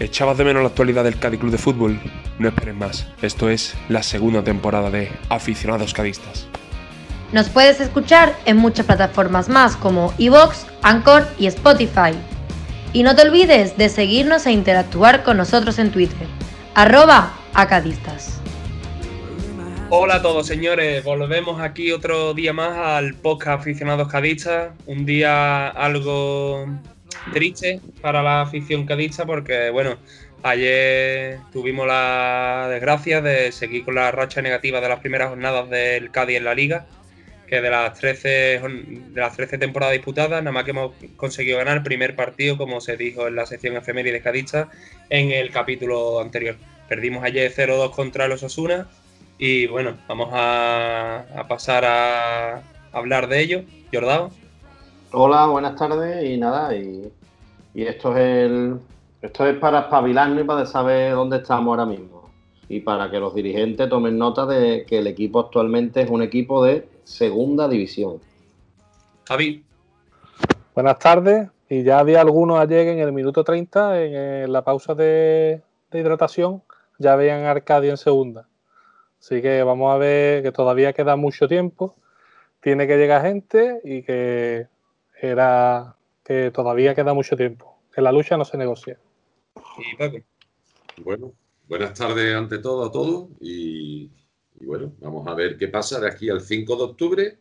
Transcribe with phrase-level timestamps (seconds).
[0.00, 2.00] ¿Echabas de menos la actualidad del Cádiz Club de Fútbol?
[2.38, 3.08] No esperes más.
[3.20, 6.46] Esto es la segunda temporada de Aficionados Cadistas.
[7.32, 12.12] Nos puedes escuchar en muchas plataformas más como Evox, Anchor y Spotify.
[12.92, 16.28] Y no te olvides de seguirnos e interactuar con nosotros en Twitter.
[16.76, 18.40] Arroba acadistas.
[19.90, 24.70] Hola a todos señores, volvemos aquí otro día más al podcast Aficionados Cadistas.
[24.86, 26.66] Un día algo
[27.32, 29.96] triste para la afición cadista porque, bueno,
[30.42, 36.10] ayer tuvimos la desgracia de seguir con la racha negativa de las primeras jornadas del
[36.10, 36.86] Cádiz en la liga,
[37.46, 41.78] que de las 13, de las 13 temporadas disputadas, nada más que hemos conseguido ganar
[41.78, 44.68] el primer partido, como se dijo en la sección efemérides cadista,
[45.08, 46.56] en el capítulo anterior.
[46.88, 48.88] Perdimos ayer 0-2 contra los Osuna
[49.38, 52.62] y bueno, vamos a, a pasar a
[52.92, 53.62] hablar de ello.
[53.92, 54.32] Jordao.
[55.10, 57.10] Hola, buenas tardes y nada, y,
[57.74, 58.78] esto es el
[59.22, 62.30] esto es para espabilarnos y para saber dónde estamos ahora mismo.
[62.68, 66.62] Y para que los dirigentes tomen nota de que el equipo actualmente es un equipo
[66.62, 68.20] de segunda división.
[69.26, 69.64] Javi.
[70.74, 71.48] Buenas tardes.
[71.70, 76.62] Y ya había algunos ayer en el minuto 30, en la pausa de, de hidratación,
[76.98, 78.46] ya veían Arcadia en segunda.
[79.18, 81.96] Así que vamos a ver que todavía queda mucho tiempo.
[82.60, 84.66] Tiene que llegar gente y que
[85.20, 88.98] era que todavía queda mucho tiempo, que la lucha no se negocia.
[90.98, 91.32] Bueno,
[91.66, 94.10] buenas tardes ante todo a todos y,
[94.60, 97.38] bueno, vamos a ver qué pasa de aquí al 5 de octubre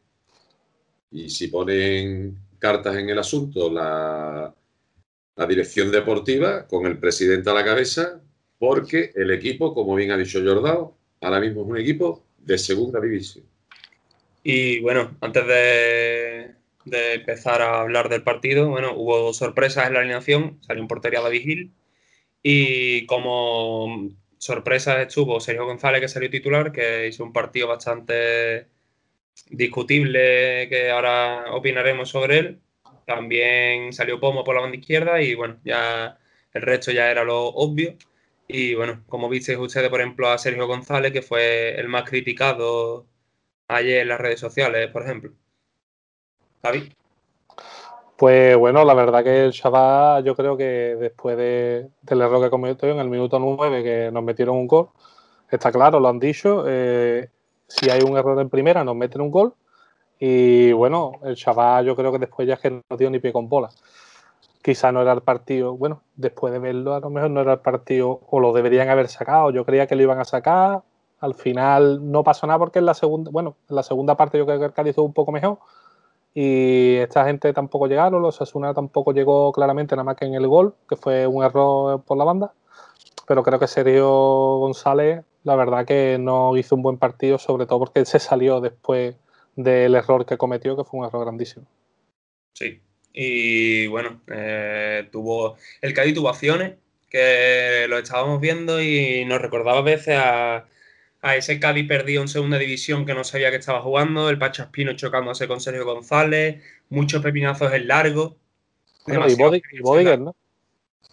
[1.11, 4.53] y si ponen cartas en el asunto la,
[5.35, 8.21] la dirección deportiva con el presidente a la cabeza,
[8.59, 12.99] porque el equipo, como bien ha dicho Jordao, ahora mismo es un equipo de segunda
[12.99, 13.45] división.
[14.43, 16.55] Y bueno, antes de,
[16.89, 21.21] de empezar a hablar del partido, bueno, hubo sorpresas en la alineación, salió en portería
[21.21, 21.73] David Gil
[22.43, 28.67] y como sorpresa estuvo Sergio González que salió titular, que hizo un partido bastante
[29.49, 32.61] discutible que ahora opinaremos sobre él.
[33.05, 36.19] También salió Pomo por la banda izquierda y bueno, ya
[36.53, 37.95] el resto ya era lo obvio.
[38.47, 43.07] Y bueno, como visteis ustedes, por ejemplo, a Sergio González, que fue el más criticado
[43.67, 45.33] ayer en las redes sociales, por ejemplo.
[46.61, 46.91] Javi.
[48.17, 52.49] Pues bueno, la verdad que el chaval, yo creo que después de, del error que
[52.49, 54.89] cometió en el minuto 9, que nos metieron un gol,
[55.51, 57.29] está claro, lo han dicho, eh,
[57.67, 59.53] si hay un error en primera, nos meten un gol.
[60.19, 63.31] Y bueno, el chaval yo creo que después ya es que no dio ni pie
[63.31, 63.69] con bola.
[64.63, 67.59] Quizá no era el partido, bueno, después de verlo a lo mejor no era el
[67.59, 70.81] partido, o lo deberían haber sacado, yo creía que lo iban a sacar,
[71.19, 74.45] al final no pasó nada porque en la segunda, bueno, en la segunda parte yo
[74.45, 75.59] creo que el Cádiz un poco mejor,
[76.39, 80.47] y esta gente tampoco llegaron, los Asuna tampoco llegó claramente nada más que en el
[80.47, 82.53] gol, que fue un error por la banda.
[83.27, 84.07] Pero creo que Sergio
[84.59, 88.61] González, la verdad que no hizo un buen partido, sobre todo porque él se salió
[88.61, 89.15] después
[89.55, 91.65] del error que cometió, que fue un error grandísimo.
[92.53, 92.81] Sí,
[93.11, 96.75] y bueno, eh, tuvo el Cádiz tuvo acciones
[97.09, 100.67] que lo estábamos viendo y nos recordaba a veces a
[101.21, 104.93] a ese Cádiz perdido en segunda división que no sabía que estaba jugando, el Pachaspino
[104.93, 108.37] chocándose con Sergio González, muchos pepinazos en largo.
[109.07, 110.35] y, Bodiger, ¿no?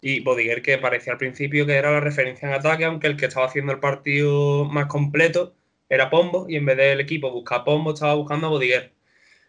[0.03, 3.26] Y Bodiger que parecía al principio que era la referencia en ataque, aunque el que
[3.26, 5.54] estaba haciendo el partido más completo
[5.88, 8.92] era Pombo y en vez del equipo buscar Pombo estaba buscando a Bodiger.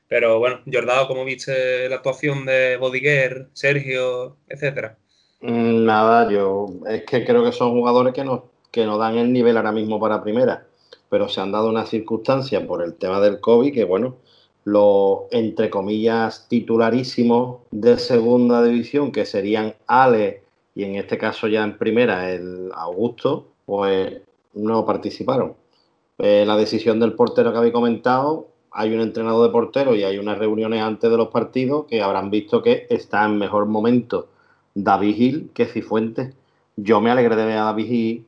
[0.07, 4.97] Pero bueno, Jordado, ¿cómo viste la actuación de Bodiger, Sergio, etcétera?
[5.41, 9.31] Mm, nada, yo es que creo que son jugadores que no que no dan el
[9.31, 10.67] nivel ahora mismo para primera,
[11.07, 14.17] pero se han dado unas circunstancias por el tema del COVID que, bueno,
[14.65, 20.43] los, entre comillas, titularísimos de segunda división, que serían Ale
[20.75, 24.21] y en este caso ya en primera el Augusto, pues
[24.55, 25.53] no participaron.
[26.17, 30.17] Eh, la decisión del portero que habéis comentado, hay un entrenador de portero y hay
[30.17, 34.27] unas reuniones antes de los partidos que habrán visto que está en mejor momento
[34.73, 36.35] David Gil que Cifuentes.
[36.75, 38.25] Yo me alegré de ver a David Gil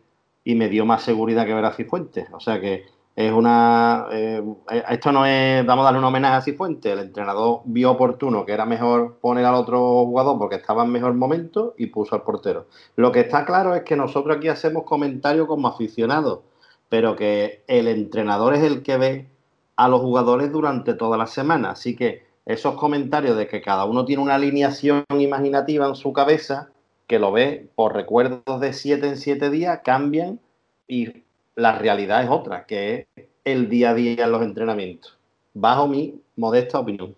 [0.47, 2.29] y me dio más seguridad que ver a Cifuentes.
[2.31, 4.07] O sea que es una.
[4.13, 4.41] Eh,
[4.89, 5.65] esto no es.
[5.65, 6.93] Vamos a darle un homenaje a Cifuentes.
[6.93, 11.15] El entrenador vio oportuno que era mejor poner al otro jugador porque estaba en mejor
[11.15, 12.67] momento y puso al portero.
[12.95, 16.39] Lo que está claro es que nosotros aquí hacemos comentarios como aficionados,
[16.87, 19.29] pero que el entrenador es el que ve
[19.75, 21.71] a los jugadores durante toda la semana.
[21.71, 26.69] Así que esos comentarios de que cada uno tiene una alineación imaginativa en su cabeza,
[27.07, 30.39] que lo ve por recuerdos de siete en siete días, cambian
[30.87, 31.23] y
[31.55, 35.17] la realidad es otra, que es el día a día en los entrenamientos,
[35.53, 37.15] bajo mi modesta opinión.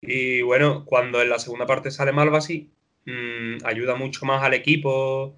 [0.00, 2.70] Y bueno, cuando en la segunda parte sale Malvasi,
[3.06, 5.36] mm, ayuda mucho más al equipo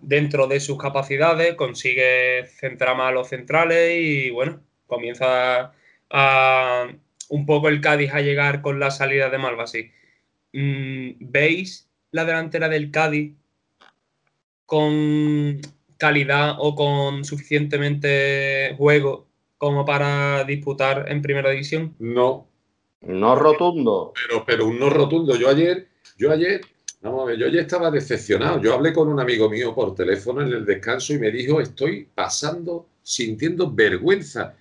[0.00, 5.72] dentro de sus capacidades, consigue centrar más a los centrales y bueno, comienza
[6.10, 6.86] a,
[7.28, 9.90] un poco el Cádiz a llegar con la salida de Malvasi.
[10.52, 13.34] Mm, ¿Veis la delantera del Cádiz
[14.64, 15.60] con
[15.98, 19.26] calidad o con suficientemente juego
[19.58, 21.94] como para disputar en primera división?
[21.98, 22.48] No.
[23.00, 24.12] No rotundo.
[24.14, 25.36] Pero, pero un no rotundo.
[25.36, 26.60] Yo ayer, yo ayer,
[27.00, 28.60] vamos a ver, yo ayer estaba decepcionado.
[28.60, 32.08] Yo hablé con un amigo mío por teléfono en el descanso y me dijo, estoy
[32.14, 34.54] pasando, sintiendo vergüenza.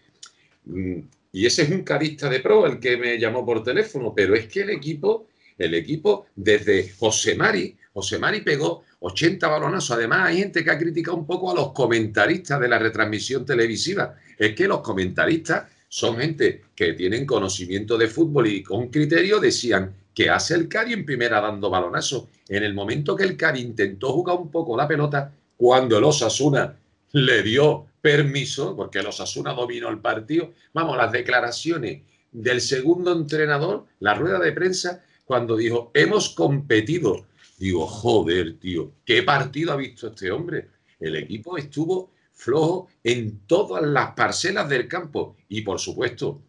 [0.65, 0.99] Mm,
[1.33, 4.47] y ese es un carista de pro el que me llamó por teléfono, pero es
[4.47, 5.27] que el equipo,
[5.61, 9.97] el equipo desde José Mari, José Mari pegó 80 balonazos.
[9.97, 14.15] Además, hay gente que ha criticado un poco a los comentaristas de la retransmisión televisiva.
[14.37, 19.93] Es que los comentaristas son gente que tienen conocimiento de fútbol y con criterio decían
[20.13, 22.25] que hace el Cari en primera dando balonazos.
[22.47, 26.77] En el momento que el Cari intentó jugar un poco la pelota, cuando el Osasuna
[27.11, 30.53] le dio permiso, porque el Osasuna dominó el partido.
[30.73, 37.25] Vamos, las declaraciones del segundo entrenador, la rueda de prensa, cuando dijo, hemos competido.
[37.57, 40.67] Digo, joder, tío, ¿qué partido ha visto este hombre?
[40.99, 45.37] El equipo estuvo flojo en todas las parcelas del campo.
[45.47, 46.41] Y por supuesto,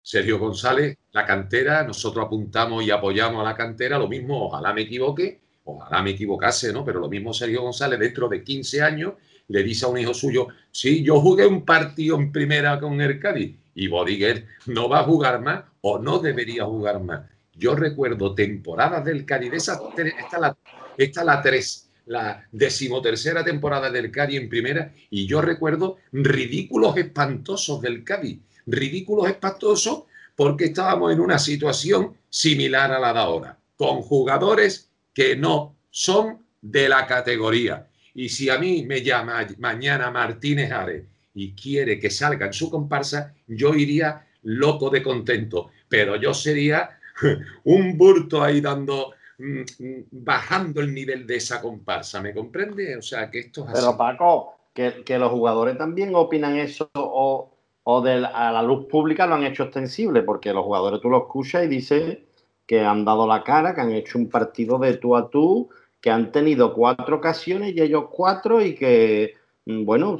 [0.00, 4.82] Sergio González, la cantera, nosotros apuntamos y apoyamos a la cantera, lo mismo, ojalá me
[4.82, 6.84] equivoque, ojalá me equivocase, ¿no?
[6.84, 9.14] Pero lo mismo Sergio González dentro de 15 años
[9.48, 13.18] le dice a un hijo suyo, sí, yo jugué un partido en primera con el
[13.18, 17.22] Cádiz y Bodiguer no va a jugar más o no debería jugar más.
[17.60, 20.56] Yo recuerdo temporadas del Cádiz, esta la,
[20.96, 27.82] esta la tres, la decimotercera temporada del Cádiz en primera y yo recuerdo ridículos espantosos
[27.82, 30.04] del Cádiz, ridículos espantosos
[30.34, 36.46] porque estábamos en una situación similar a la de ahora, con jugadores que no son
[36.62, 41.04] de la categoría y si a mí me llama mañana Martínez Ares
[41.34, 45.70] y quiere que salga en su comparsa, yo iría loco de contento.
[45.88, 46.99] Pero yo sería
[47.64, 52.20] un burto ahí dando, mm, mm, bajando el nivel de esa comparsa.
[52.20, 52.96] ¿Me comprende?
[52.96, 53.80] O sea, que esto es así.
[53.80, 57.52] Pero Paco, que, los jugadores también opinan eso o,
[57.84, 61.18] o de a la luz pública lo han hecho extensible, porque los jugadores tú lo
[61.18, 62.18] escuchas y dices
[62.66, 65.68] que han dado la cara, que han hecho un partido de tú a tú
[66.00, 69.34] que han tenido cuatro ocasiones y ellos cuatro y que,
[69.66, 70.18] mm, bueno,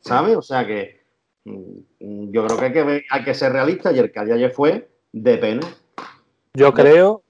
[0.00, 0.36] ¿sabes?
[0.36, 0.98] O sea que
[1.44, 5.38] yo creo que hay que, hay que ser realista y el que ayer fue de
[5.38, 5.66] pena.
[6.54, 7.22] Yo creo,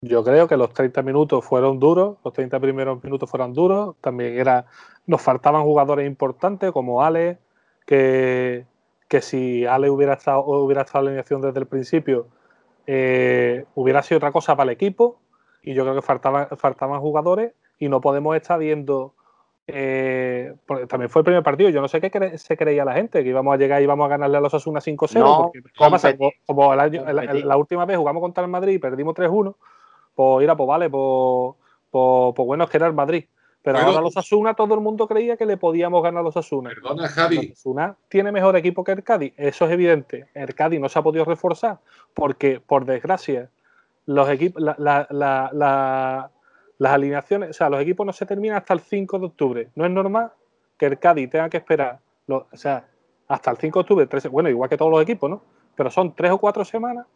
[0.00, 4.38] yo creo que los 30 minutos fueron duros, los 30 primeros minutos fueron duros, también
[4.38, 4.66] era,
[5.06, 7.38] nos faltaban jugadores importantes como Ale,
[7.86, 8.66] que,
[9.08, 12.26] que si Ale hubiera estado, hubiera estado en la alineación desde el principio,
[12.86, 15.18] eh, hubiera sido otra cosa para el equipo,
[15.62, 19.14] y yo creo que faltaban, faltaban jugadores y no podemos estar viendo.
[19.66, 20.54] Eh,
[20.88, 21.70] también fue el primer partido.
[21.70, 24.08] Yo no sé qué se creía la gente, que íbamos a llegar y íbamos a
[24.08, 25.52] ganarle a los Asuna 5-0.
[26.46, 29.54] como, la última vez jugamos contra el Madrid y perdimos 3-1,
[30.14, 31.54] pues era, pues vale, pues,
[31.90, 33.24] pues, pues, bueno, es que era el Madrid.
[33.62, 36.70] Pero ahora los Asuna todo el mundo creía que le podíamos ganar a los Asuna.
[36.70, 37.52] Perdona, Javi.
[37.52, 40.26] Asuna tiene mejor equipo que el Cádiz, eso es evidente.
[40.34, 41.78] El Cádiz no se ha podido reforzar
[42.12, 43.50] porque, por desgracia,
[44.06, 44.60] los equipos,
[46.82, 49.68] las alineaciones, o sea, los equipos no se terminan hasta el 5 de octubre.
[49.76, 50.32] No es normal
[50.76, 52.88] que el Cádiz tenga que esperar, o sea,
[53.28, 55.44] hasta el 5 de octubre, bueno, igual que todos los equipos, ¿no?
[55.76, 57.06] Pero son tres o cuatro semanas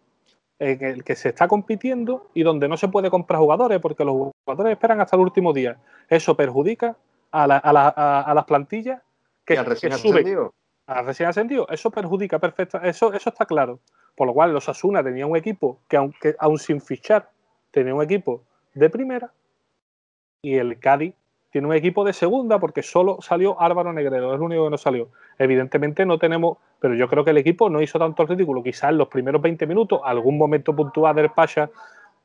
[0.60, 4.30] en el que se está compitiendo y donde no se puede comprar jugadores porque los
[4.44, 5.78] jugadores esperan hasta el último día.
[6.08, 6.96] Eso perjudica
[7.32, 9.02] a, las plantillas
[9.44, 10.48] que, recién suben.
[10.86, 11.66] A recién ascendido.
[11.68, 12.80] Eso perjudica perfecto.
[12.82, 13.80] Eso, eso está claro.
[14.14, 17.28] Por lo cual, los Asuna tenía un equipo que, aunque aún sin fichar,
[17.72, 19.32] tenía un equipo de primera.
[20.46, 21.12] Y el Cádiz
[21.50, 24.78] tiene un equipo de segunda porque solo salió Álvaro Negredo, es lo único que no
[24.78, 25.08] salió.
[25.40, 28.62] Evidentemente no tenemos, pero yo creo que el equipo no hizo tanto ridículo.
[28.62, 31.68] Quizás en los primeros 20 minutos, algún momento puntual del Pasha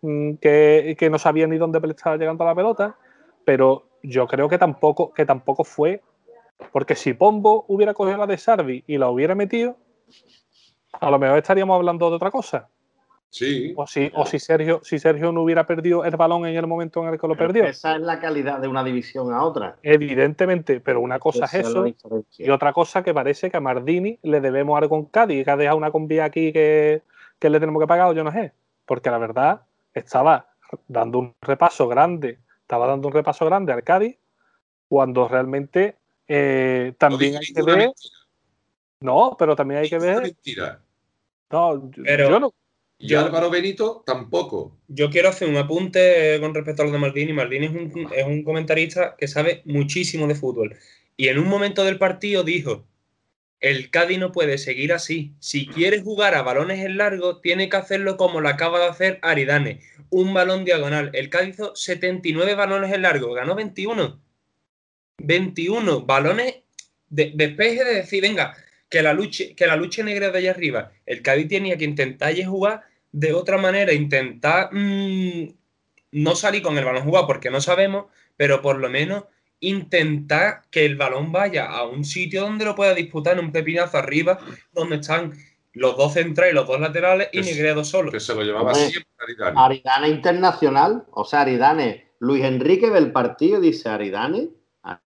[0.03, 2.95] mm, que, que, no sabía ni dónde estaba llegando la pelota,
[3.43, 6.03] pero yo creo que tampoco, que tampoco fue,
[6.71, 9.77] porque si Pombo hubiera cogido la de Sarvi y la hubiera metido,
[10.91, 12.69] a lo mejor estaríamos hablando de otra cosa.
[13.31, 13.73] Sí.
[13.77, 17.01] O si, o si Sergio, si Sergio no hubiera perdido el balón en el momento
[17.01, 17.63] en el que lo perdió.
[17.63, 19.77] Esa es la calidad de una división a otra.
[19.83, 21.85] Evidentemente, pero una cosa es eso
[22.37, 25.55] y otra cosa que parece que a Mardini le debemos algo con Cádiz, que ha
[25.55, 27.03] dejado una combi aquí que,
[27.39, 28.51] le tenemos que pagar, yo no sé.
[28.85, 29.61] Porque la verdad
[29.93, 30.49] estaba
[30.89, 34.17] dando un repaso grande, estaba dando un repaso grande al Cádiz,
[34.89, 35.95] cuando realmente
[36.27, 37.91] eh, también hay que ver.
[38.99, 40.21] No, pero también hay que ver.
[40.21, 40.81] Mentira.
[41.49, 42.53] No, yo no.
[43.01, 44.77] Y Álvaro Benito tampoco.
[44.87, 47.33] Yo quiero hacer un apunte con respecto a lo de Maldini.
[47.33, 50.77] Maldini es un, es un comentarista que sabe muchísimo de fútbol.
[51.17, 52.85] Y en un momento del partido dijo,
[53.59, 55.33] el Cádiz no puede seguir así.
[55.39, 59.19] Si quiere jugar a balones en largo, tiene que hacerlo como lo acaba de hacer
[59.21, 59.81] Aridane.
[60.09, 61.09] Un balón diagonal.
[61.13, 64.19] El Cádiz hizo 79 balones en largo, ganó 21.
[65.19, 66.55] 21 balones
[67.09, 68.55] de despeje de decir, venga,
[68.89, 70.91] que la lucha, que la lucha negra de allá arriba.
[71.05, 75.49] El Cádiz tenía que intentar jugar de otra manera, intentar mm,
[76.11, 78.05] no salir con el balón jugado porque no sabemos,
[78.37, 79.25] pero por lo menos
[79.59, 83.97] intentar que el balón vaya a un sitio donde lo pueda disputar en un pepinazo
[83.97, 84.39] arriba,
[84.71, 85.33] donde están
[85.73, 88.11] los dos centrales y los dos laterales y Negredo solo.
[88.11, 89.59] Que se lo llevaba siempre Aridane.
[89.59, 94.49] Aridane internacional, o sea, Aridane, Luis Enrique del partido dice Aridane,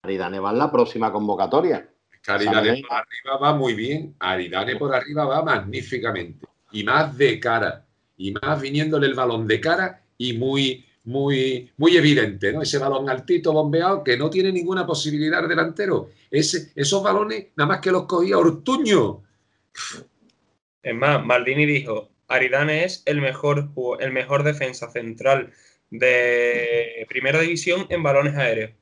[0.03, 1.89] Aridane va en la próxima convocatoria.
[2.29, 7.86] Aridane por arriba va muy bien, Aridane por arriba va magníficamente y más de cara
[8.17, 12.63] y más viniéndole el balón de cara y muy, muy, muy evidente, ¿no?
[12.63, 16.11] Ese balón altito, bombeado, que no tiene ninguna posibilidad delantero.
[16.31, 19.23] Ese, esos balones, nada más que los cogía Ortuño.
[20.83, 23.71] Es más, Maldini dijo, Aridane es el mejor,
[24.01, 25.53] el mejor defensa central
[25.91, 28.73] de primera división en balones aéreos.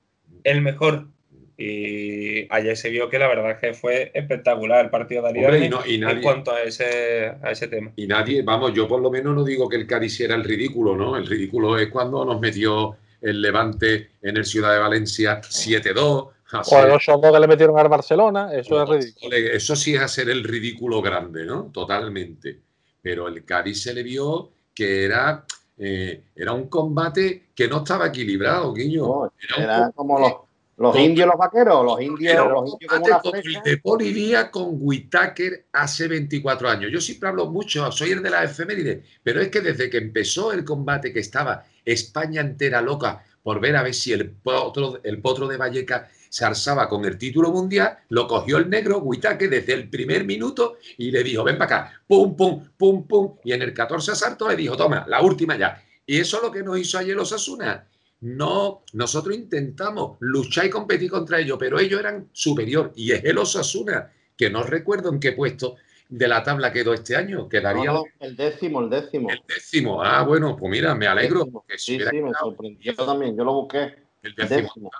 [0.45, 1.09] El mejor.
[1.57, 5.71] Y ayer se vio que la verdad es que fue espectacular el partido de Aridane
[5.85, 7.93] en cuanto a ese, a ese tema.
[7.95, 10.97] Y nadie, vamos, yo por lo menos no digo que el Cádiz era el ridículo,
[10.97, 11.17] ¿no?
[11.17, 16.31] El ridículo es cuando nos metió el Levante en el Ciudad de Valencia 7-2.
[16.67, 19.37] O el 8 que le metieron al Barcelona, eso es ridículo.
[19.37, 21.71] Eso sí es hacer el ridículo grande, ¿no?
[21.73, 22.61] Totalmente.
[23.01, 25.45] Pero el Cádiz se le vio que era,
[25.79, 29.31] eh, era un combate que no estaba equilibrado, Guiño.
[29.57, 30.33] era, como los
[30.77, 36.09] los indios, los vaqueros, los indios, los indios como una de Bolivia con Whitaker hace
[36.09, 36.91] 24 años.
[36.93, 40.53] Yo siempre hablo mucho, soy el de la efeméride, pero es que desde que empezó
[40.53, 45.21] el combate que estaba España entera loca por ver a ver si el potro, el
[45.21, 49.75] potro de Valleca se alzaba con el título mundial, lo cogió el negro Whitaker desde
[49.75, 53.63] el primer minuto y le dijo, ven para acá, pum, pum, pum, pum, y en
[53.63, 55.81] el 14 asalto le dijo, toma, la última ya.
[56.07, 57.87] Y eso es lo que nos hizo ayer los Asuna
[58.25, 62.91] no, nosotros intentamos luchar y competir contra ellos, pero ellos eran superior.
[62.97, 65.77] Y es el Osasuna, que no recuerdo en qué puesto
[66.09, 67.47] de la tabla quedó este año.
[67.51, 67.93] Quedaría.
[68.21, 69.29] el décimo, el décimo.
[69.29, 70.03] El décimo.
[70.03, 71.45] Ah, bueno, pues mira, me alegro.
[71.77, 73.37] sí, sí, me sorprendió también.
[73.37, 73.95] Yo lo busqué.
[74.23, 74.91] El décimo.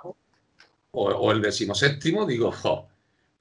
[0.91, 2.53] O, el décimo séptimo, digo,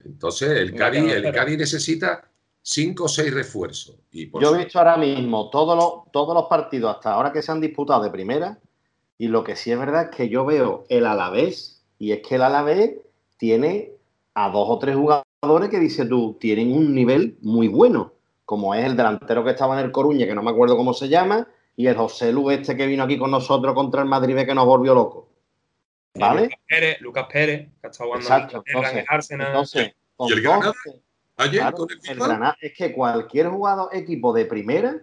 [0.05, 2.25] entonces el Cádiz, el Cádiz necesita
[2.61, 3.97] cinco o seis refuerzos.
[4.13, 7.51] Y Yo he visto ahora mismo todos los, todos los partidos hasta ahora que se
[7.51, 8.57] han disputado de primera
[9.17, 12.36] y lo que sí es verdad es que yo veo el Alavés, y es que
[12.36, 12.98] el Alavés
[13.38, 13.91] tiene
[14.34, 18.13] a dos o tres jugadores que dices tú, tienen un nivel muy bueno,
[18.46, 21.10] como es el delantero que estaba en el Coruña, que no me acuerdo cómo se
[21.10, 24.55] llama, y el José Lu este que vino aquí con nosotros contra el Madrid que
[24.55, 25.29] nos volvió loco.
[26.15, 26.43] ¿Vale?
[26.43, 30.74] Lucas Pérez, Lucas Pérez, que está jugando Exacto, entonces, entonces ¿Y el Granada?
[31.39, 35.01] el Granada, es que cualquier jugador equipo de primera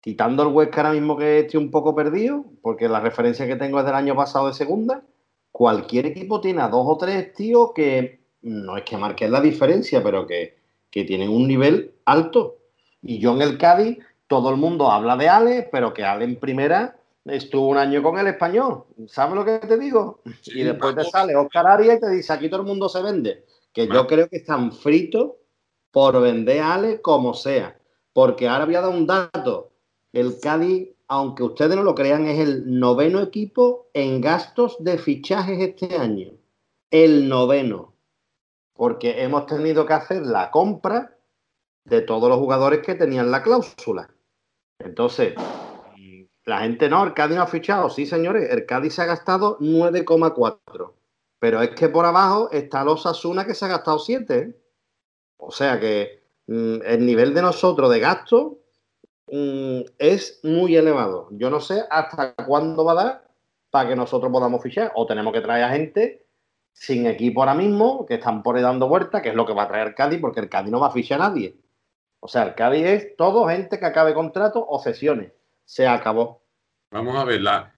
[0.00, 3.78] quitando el Huesca ahora mismo que estoy un poco perdido, porque la referencia que tengo
[3.78, 5.02] es del año pasado de segunda,
[5.50, 10.02] cualquier equipo tiene a dos o tres tíos que no es que marquen la diferencia,
[10.02, 10.58] pero que,
[10.90, 12.56] tienen un nivel alto.
[13.02, 16.40] Y yo en el Cádiz, todo el mundo habla de Ale, pero que Ale en
[16.40, 18.84] primera estuvo un año con el español.
[19.06, 20.20] ¿Sabes lo que te digo?
[20.46, 23.44] y después te sale Oscar Arias y te dice, aquí todo el mundo se vende.
[23.72, 25.32] Que yo creo que están fritos
[25.92, 27.78] por vender a Ale como sea.
[28.12, 29.69] Porque ahora voy a dar un dato
[30.12, 35.60] el Cádiz, aunque ustedes no lo crean, es el noveno equipo en gastos de fichajes
[35.60, 36.32] este año.
[36.90, 37.94] El noveno.
[38.74, 41.16] Porque hemos tenido que hacer la compra
[41.84, 44.10] de todos los jugadores que tenían la cláusula.
[44.78, 45.34] Entonces,
[46.44, 47.90] la gente no, el Cádiz no ha fichado.
[47.90, 50.92] Sí, señores, el Cádiz se ha gastado 9,4.
[51.38, 54.38] Pero es que por abajo está los Asuna que se ha gastado 7.
[54.38, 54.60] ¿eh?
[55.36, 58.59] O sea que mm, el nivel de nosotros de gasto
[59.30, 61.28] Mm, es muy elevado.
[61.30, 63.28] Yo no sé hasta cuándo va a dar
[63.70, 64.92] para que nosotros podamos fichar.
[64.94, 66.26] O tenemos que traer a gente
[66.72, 69.64] sin equipo ahora mismo, que están por ahí dando vueltas, que es lo que va
[69.64, 71.56] a traer Cádiz, porque el Cádiz no va a fichar a nadie.
[72.20, 75.32] O sea, el Cádiz es todo gente que acabe contrato o sesiones.
[75.64, 76.42] Se acabó.
[76.90, 77.72] Vamos a ver, la,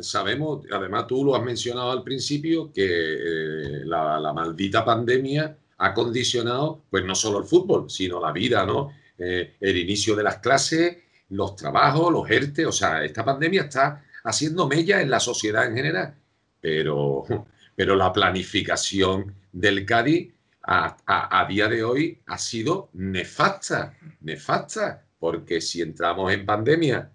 [0.00, 5.92] sabemos, además tú lo has mencionado al principio, que eh, la, la maldita pandemia ha
[5.92, 8.90] condicionado, pues no solo el fútbol, sino la vida, ¿no?
[9.18, 10.98] Eh, el inicio de las clases,
[11.30, 12.66] los trabajos, los ERTE.
[12.66, 16.14] O sea, esta pandemia está haciendo mella en la sociedad en general.
[16.60, 17.24] Pero,
[17.76, 20.32] pero la planificación del Cádiz
[20.68, 25.04] a, día de hoy ha sido nefasta, nefasta.
[25.18, 27.10] porque si entramos en pandemia,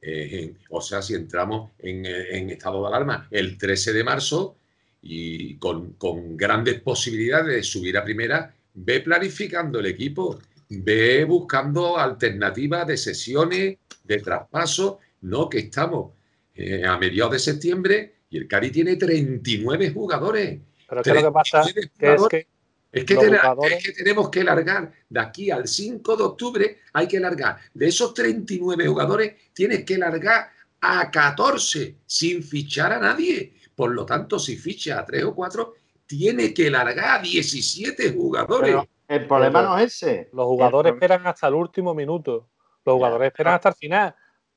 [0.00, 2.06] eh, o sea, si entramos en,
[2.50, 4.56] estado de alarma el 13 de marzo
[5.02, 5.96] y con
[6.36, 10.38] grandes posibilidades de subir a primera, ve planificando el equipo,
[10.80, 16.12] ve buscando alternativas de sesiones, de traspaso, no que estamos
[16.54, 20.60] eh, a mediados de septiembre y el Cari tiene 39 jugadores.
[20.88, 21.62] Pero ¿qué es lo que pasa?
[21.62, 22.46] Que es que
[22.92, 27.18] es que, es que, tenemos que largar de aquí al 5 de octubre, hay que
[27.18, 27.56] largar.
[27.72, 33.54] De esos 39 jugadores, tienes que largar a 14 sin fichar a nadie.
[33.74, 35.74] Por lo tanto, si ficha a 3 o 4,
[36.04, 38.76] tiene que largar a 17 jugadores.
[39.12, 40.30] El problema no es ese.
[40.32, 42.48] Los jugadores esperan hasta el último minuto.
[42.84, 44.14] Los jugadores esperan hasta el final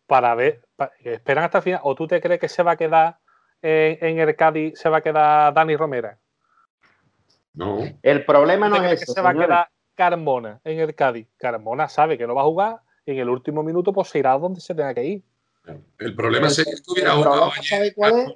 [0.07, 0.65] para ver,
[1.03, 1.81] esperan hasta el final.
[1.83, 3.17] ¿O tú te crees que se va a quedar
[3.61, 6.17] en, el Cádiz, se va a quedar Dani Romera?
[7.53, 7.79] No.
[8.01, 11.27] El problema no es que se va a quedar Carmona en el Cádiz.
[11.37, 14.37] Carmona sabe que no va a jugar y en el último minuto pues se irá
[14.37, 15.23] donde se tenga que ir.
[15.99, 17.51] El problema es que estuviera jugado
[17.95, 18.33] cuál es?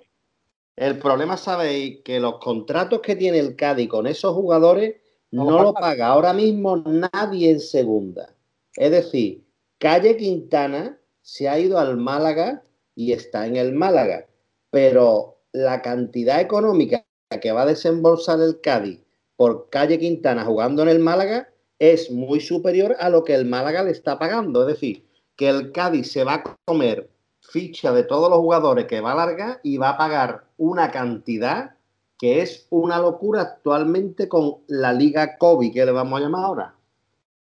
[0.75, 4.95] El problema, sabéis, que los contratos que tiene el Cádiz con esos jugadores
[5.31, 8.33] no, no lo paga ahora mismo nadie en segunda.
[8.75, 9.43] Es decir,
[9.77, 12.63] Calle Quintana se ha ido al Málaga
[12.95, 14.25] y está en el Málaga,
[14.71, 17.05] pero la cantidad económica
[17.41, 19.01] que va a desembolsar el Cádiz
[19.36, 23.83] por Calle Quintana jugando en el Málaga es muy superior a lo que el Málaga
[23.83, 24.67] le está pagando.
[24.67, 25.05] Es decir,
[25.36, 27.09] que el Cádiz se va a comer
[27.39, 31.75] ficha de todos los jugadores que va a largar y va a pagar una cantidad
[32.19, 36.75] que es una locura actualmente con la Liga COVID, que le vamos a llamar ahora.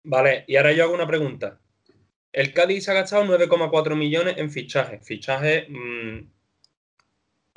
[0.02, 1.59] Vale, y ahora yo hago una pregunta.
[2.33, 4.99] El Cádiz ha gastado 9,4 millones en fichaje.
[4.99, 5.66] Fichaje.
[5.69, 6.28] Mmm,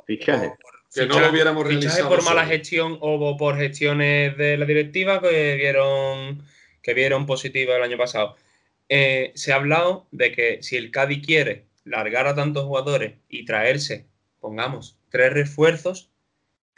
[0.06, 0.52] fichaje
[0.94, 2.08] que no lo hubiéramos realizado.
[2.08, 6.42] por mala gestión o por gestiones de la directiva que vieron,
[6.82, 8.36] que vieron positiva el año pasado.
[8.88, 13.44] Eh, se ha hablado de que si el Cádiz quiere largar a tantos jugadores y
[13.44, 14.06] traerse,
[14.40, 16.10] pongamos, tres refuerzos,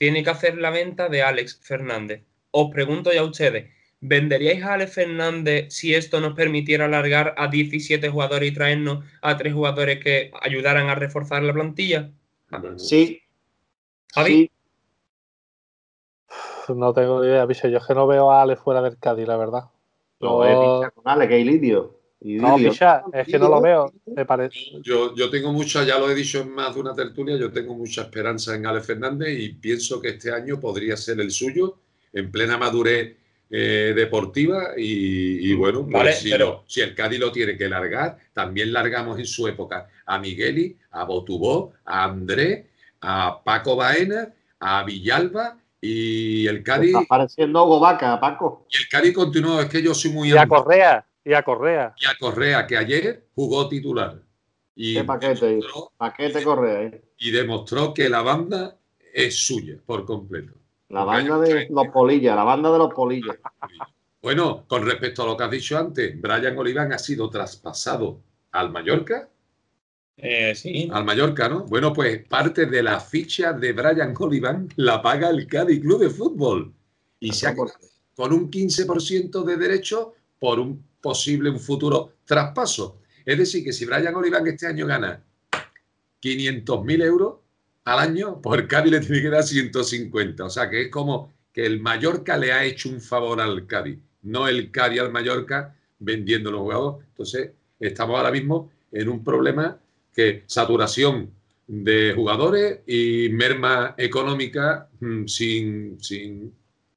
[0.01, 2.25] tiene que hacer la venta de Alex Fernández.
[2.53, 7.49] Os pregunto ya a ustedes, ¿venderíais a Alex Fernández si esto nos permitiera largar a
[7.49, 12.11] 17 jugadores y traernos a tres jugadores que ayudaran a reforzar la plantilla?
[12.77, 13.21] Sí,
[14.15, 14.51] Javi.
[16.69, 19.65] No tengo idea, Yo es que no veo a Ale fuera del Cádiz, la verdad.
[20.21, 22.00] No, es con Ale, que hay lidio.
[22.23, 23.93] No, Picha, es que no lo veo.
[24.07, 24.59] Me parece.
[24.83, 27.75] Yo, yo tengo mucha, ya lo he dicho en más de una tertulia, yo tengo
[27.75, 31.79] mucha esperanza en Ale Fernández y pienso que este año podría ser el suyo
[32.13, 33.17] en plena madurez
[33.49, 36.31] eh, deportiva y, bueno, pues si,
[36.67, 41.05] si, el Cádiz lo tiene que largar, también largamos en su época a Migueli, a
[41.05, 46.95] Botubó, a André a Paco Baena, a Villalba y el Cádiz.
[46.95, 48.67] Está pareciendo Gobaca, Paco.
[48.71, 50.33] Y el Cádiz continuó, es que yo soy muy.
[50.33, 51.95] Y a Correa, y a Correa.
[51.97, 54.21] Y a Correa, que ayer jugó titular.
[54.75, 55.61] Y ¿Qué paquete?
[55.97, 56.83] paquete Correa.
[56.83, 57.05] ¿eh?
[57.19, 58.77] Y demostró que la banda
[59.15, 60.55] es suya por completo.
[60.89, 63.37] La banda de los polillas, la banda de los polillas.
[64.23, 68.21] Bueno, con respecto a lo que has dicho antes, Brian Oliván ha sido traspasado
[68.53, 69.31] al Mallorca
[70.19, 70.91] eh, sí.
[70.93, 71.65] Al Mallorca, ¿no?
[71.65, 76.11] Bueno, pues parte de la ficha de Brian Olivan la paga el Cádiz Club de
[76.11, 76.75] Fútbol.
[77.19, 83.01] Y se ha con un 15% de derecho por un posible, un futuro traspaso.
[83.25, 85.23] Es decir, que si Brian Olivan este año gana
[86.23, 87.35] 500.000 euros
[87.85, 90.45] al año, pues el Cádiz le tiene que dar 150.
[90.45, 93.99] O sea, que es como que el Mallorca le ha hecho un favor al Cádiz,
[94.23, 97.07] no el Cádiz al Mallorca vendiendo los jugadores.
[97.09, 99.79] Entonces, estamos ahora mismo en un problema
[100.15, 101.31] que saturación
[101.67, 106.53] de jugadores y merma económica mm, sin, sin,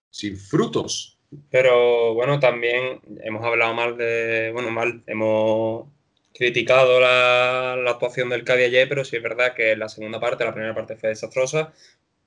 [0.10, 1.13] sin frutos.
[1.50, 4.52] Pero bueno, también hemos hablado mal de.
[4.54, 5.88] Bueno, mal, hemos
[6.34, 10.54] criticado la, actuación del Cádiz ayer, pero sí es verdad que la segunda parte, la
[10.54, 11.74] primera parte fue desastrosa.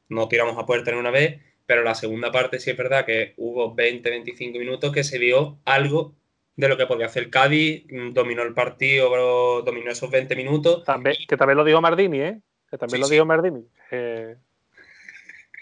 [0.09, 3.35] No tiramos a puerta en una vez, pero la segunda parte sí es verdad que
[3.37, 6.15] hubo 20-25 minutos que se vio algo
[6.55, 10.85] de lo que podía hacer Cádiz, mm, dominó el partido, dominó esos 20 minutos.
[10.85, 12.41] También, que también lo dijo Mardini, ¿eh?
[12.71, 13.67] Que también lo dijo Mardini.
[13.91, 14.41] eso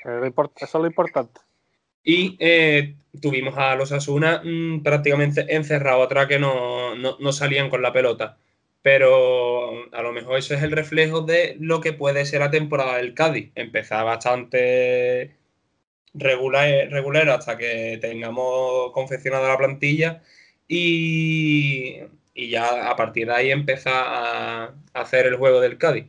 [0.04, 1.40] es lo importante.
[2.04, 7.82] Y eh, tuvimos a los Asuna mm, prácticamente encerrados atrás que no, no, salían con
[7.82, 8.38] la pelota.
[8.82, 12.98] Pero a lo mejor eso es el reflejo de lo que puede ser la temporada
[12.98, 13.50] del Cádiz.
[13.54, 15.36] Empezar bastante
[16.12, 20.22] regular, regular hasta que tengamos confeccionada la plantilla
[20.68, 22.00] y,
[22.34, 26.06] ya a partir de ahí empieza a, hacer el juego del Cádiz.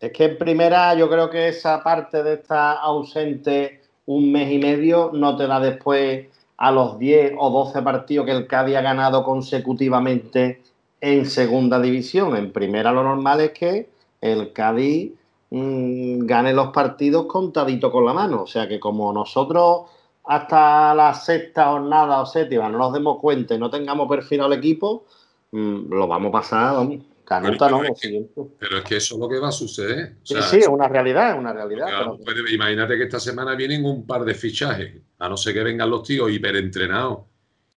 [0.00, 3.79] Es que en primera yo creo que esa parte de estar ausente
[4.10, 8.32] un mes y medio no te da después a los 10 o 12 partidos que
[8.32, 10.62] el Cádiz ha ganado consecutivamente
[11.00, 12.36] en segunda división.
[12.36, 13.88] En primera lo normal es que
[14.20, 15.12] el Cádiz
[15.50, 18.42] mm, gane los partidos contadito con la mano.
[18.42, 19.82] O sea que como nosotros
[20.24, 24.52] hasta la sexta jornada o séptima no nos demos cuenta y no tengamos perfil al
[24.54, 25.04] equipo,
[25.52, 26.88] mm, lo vamos a pasar.
[27.30, 28.26] Pero, no, es que,
[28.58, 30.16] pero es que eso es lo que va a suceder.
[30.20, 31.86] O sea, sí, sí, es una realidad, es una realidad.
[31.86, 32.18] Pero...
[32.18, 35.88] Puede, imagínate que esta semana vienen un par de fichajes, a no ser que vengan
[35.88, 37.20] los tíos hiperentrenados,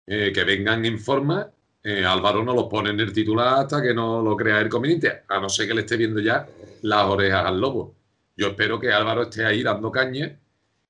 [0.07, 1.51] eh, que vengan en forma.
[1.83, 5.21] Eh, Álvaro no los pone en el titular hasta que no lo crea el conveniente,
[5.27, 6.47] a no ser que le esté viendo ya
[6.81, 7.95] las orejas al lobo.
[8.35, 10.35] Yo espero que Álvaro esté ahí dando caña.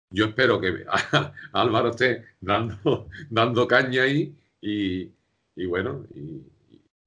[0.09, 0.85] Yo espero que
[1.51, 5.11] Álvaro esté dando, dando caña ahí y,
[5.53, 6.52] y bueno, y,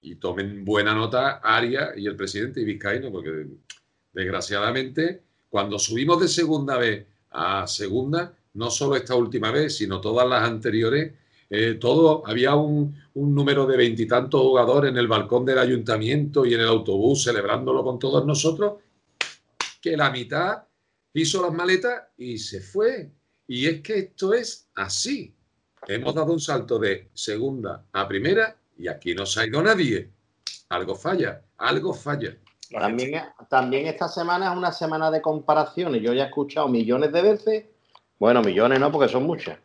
[0.01, 3.47] y tomen buena nota Aria y el presidente y Vizcaíno, porque
[4.13, 10.29] desgraciadamente cuando subimos de segunda vez a segunda, no solo esta última vez, sino todas
[10.29, 11.15] las anteriores,
[11.49, 16.55] eh, todo, había un, un número de veintitantos jugadores en el balcón del ayuntamiento y
[16.55, 18.83] en el autobús celebrándolo con todos nosotros,
[19.81, 20.65] que la mitad
[21.13, 23.11] hizo las maletas y se fue.
[23.47, 25.33] Y es que esto es así.
[25.87, 30.11] Hemos dado un salto de segunda a primera y aquí no se ha ido nadie.
[30.69, 32.37] Algo falla, algo falla.
[32.71, 36.03] También, también esta semana es una semana de comparaciones.
[36.03, 37.65] Yo ya he escuchado millones de veces,
[38.19, 39.59] bueno, millones no, porque son muchas,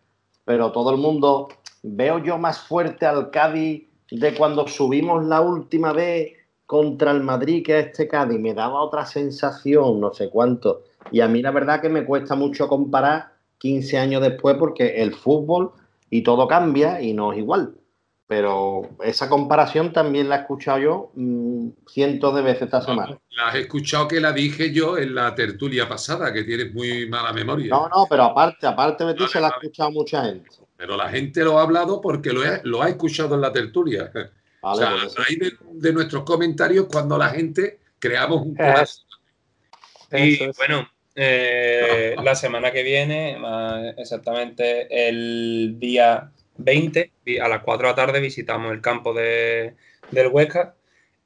[0.45, 1.49] pero todo el mundo,
[1.81, 6.33] veo yo más fuerte al Cádiz de cuando subimos la última vez
[6.67, 8.39] contra el Madrid que este Cádiz.
[8.39, 10.83] Me daba otra sensación, no sé cuánto.
[11.11, 15.13] Y a mí la verdad que me cuesta mucho comparar 15 años después porque el
[15.13, 15.71] fútbol
[16.09, 17.75] y todo cambia y no es igual.
[18.31, 23.19] Pero esa comparación también la he escuchado yo mmm, cientos de veces esta semana.
[23.31, 27.33] La has escuchado que la dije yo en la tertulia pasada, que tienes muy mala
[27.33, 27.67] memoria.
[27.71, 30.49] No, no, pero aparte, aparte de ti, vale, se la ha escuchado mucha gente.
[30.77, 34.09] Pero la gente lo ha hablado porque lo, he, lo ha escuchado en la tertulia.
[34.61, 39.03] Vale, o sea, a raíz de, de, nuestros comentarios, cuando la gente creamos un es.
[40.13, 43.37] Y bueno, eh, la semana que viene,
[43.97, 46.31] exactamente el día
[46.63, 49.75] 20, a las 4 de la tarde visitamos el campo de,
[50.11, 50.75] del Huesca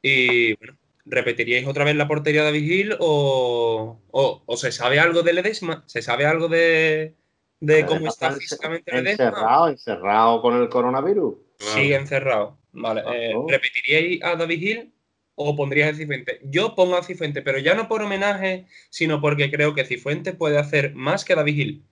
[0.02, 5.24] y bueno, ¿repetiríais otra vez la portería de Vigil o, o, o, se sabe algo
[5.24, 5.84] de Ledesma?
[5.88, 7.16] ¿Se sabe algo de,
[7.60, 9.26] de cómo está físicamente Ledesma?
[9.26, 11.36] Encerrado, encerrado con el coronavirus.
[11.60, 12.58] Sí, encerrado.
[12.74, 13.04] Vale.
[13.14, 14.94] Eh, ¿Repetiríais a David Gil
[15.36, 16.40] o pondríais a Cifuente?
[16.44, 20.58] Yo pongo a Cifuente, pero ya no por homenaje, sino porque creo que Cifuente puede
[20.58, 21.84] hacer más que David Gil.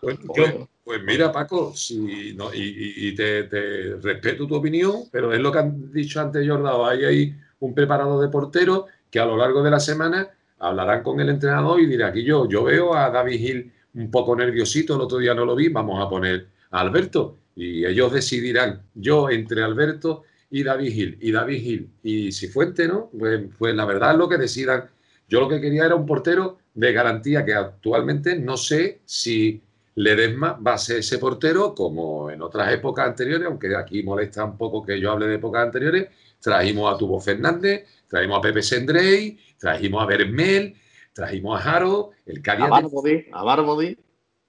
[0.00, 5.38] Pues, yo, pues mira, Paco, si, no, y, te, te, respeto tu opinión, pero es
[5.38, 6.84] lo que han dicho antes Jordao.
[6.84, 11.20] Ahí hay un preparado de portero que a lo largo de la semana hablarán con
[11.20, 15.02] el entrenador y dirá aquí yo, yo veo a David Gil un poco nerviosito, el
[15.02, 19.62] otro día no lo vi, vamos a poner a Alberto y ellos decidirán, yo entre
[19.62, 23.10] Alberto y David Gil, y David Gil y Cifuente, ¿no?
[23.16, 24.90] Pues, pues la verdad es lo que decidan.
[25.28, 29.62] Yo lo que quería era un portero de garantía que actualmente no sé si
[30.02, 34.56] Ledesma va a ser ese portero como en otras épocas anteriores, aunque aquí molesta un
[34.56, 36.08] poco que yo hable de épocas anteriores.
[36.40, 40.74] Trajimos a Tubo Fernández, trajimos a Pepe Sendrey, trajimos a Bermel,
[41.12, 43.98] trajimos a Jaro, el Cari a Barbody, a Barbody.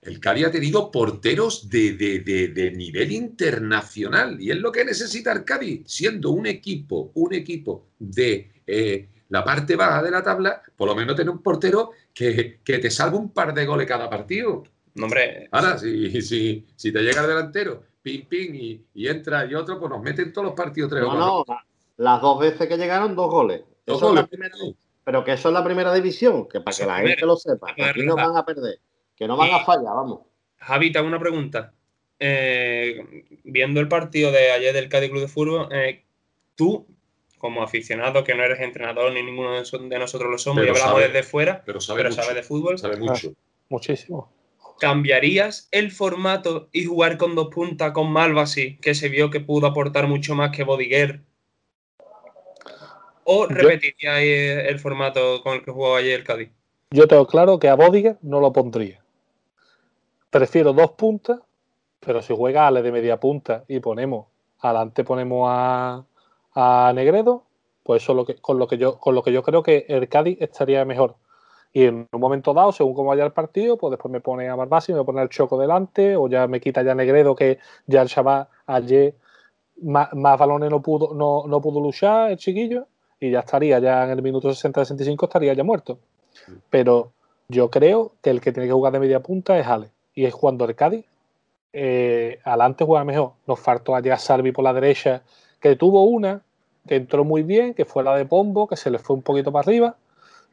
[0.02, 4.86] El Cari ha tenido porteros de, de, de, de, nivel internacional y es lo que
[4.86, 10.24] necesita el Cari, siendo un equipo, un equipo de eh, la parte baja de la
[10.24, 13.86] tabla, por lo menos tener un portero que, que te salga un par de goles
[13.86, 14.64] cada partido.
[14.96, 15.48] No, hombre.
[15.52, 19.80] Ahora, si, si, si te llega el delantero, ping, ping, y, y, entra y otro,
[19.80, 21.46] pues nos meten todos los partidos tres no, no,
[21.98, 23.62] las dos veces que llegaron, dos goles.
[23.86, 24.24] Dos eso goles.
[24.24, 24.56] Es primera,
[25.04, 27.74] pero que eso es la primera división, que para eso que la gente lo sepa,
[27.76, 28.80] que aquí no van a perder,
[29.16, 30.22] que no van y, a fallar, vamos.
[30.58, 31.74] Javi, te hago una pregunta.
[32.20, 36.06] Eh, viendo el partido de ayer del Cádiz Club de Fútbol, eh,
[36.56, 36.86] tú,
[37.40, 41.02] como aficionado, que no eres entrenador ni ninguno de nosotros lo somos, pero y hablamos
[41.02, 42.78] sabe, desde fuera, pero, sabe pero sabes de fútbol.
[42.78, 43.34] Sabe mucho.
[43.70, 44.32] Muchísimo.
[44.82, 49.68] ¿Cambiarías el formato y jugar con dos puntas con Malvasi, que se vio que pudo
[49.68, 51.22] aportar mucho más que Bodiguer?
[53.24, 56.50] ¿O repetirías el formato con el que jugó ayer el Cádiz?
[56.90, 59.04] Yo tengo claro que a Bodiguer no lo pondría.
[60.32, 61.42] Prefiero dos puntas,
[62.00, 64.26] pero si juega Ale de media punta y ponemos,
[64.62, 66.04] adelante ponemos a,
[66.56, 67.44] a Negredo,
[67.84, 69.86] pues eso es lo que, con, lo que yo, con lo que yo creo que
[69.90, 71.18] el Cádiz estaría mejor.
[71.74, 74.56] Y en un momento dado, según cómo vaya el partido, pues después me pone a
[74.56, 78.10] Barbasi, me pone el Choco delante, o ya me quita ya Negredo, que ya el
[78.10, 79.16] chaval ayer
[79.82, 82.88] más, más balones no pudo, no, no, pudo luchar, el chiquillo,
[83.20, 86.00] y ya estaría, ya en el minuto 60-65 estaría ya muerto.
[86.70, 87.14] Pero
[87.48, 90.36] yo creo que el que tiene que jugar de media punta es Ale, y es
[90.36, 91.06] cuando el Cádiz,
[91.74, 93.34] eh, adelante juega mejor.
[93.48, 95.24] Nos faltó allá Salvi por la derecha,
[95.62, 96.42] que tuvo una,
[96.88, 99.52] que entró muy bien, que fue la de Pombo, que se le fue un poquito
[99.52, 99.96] para arriba,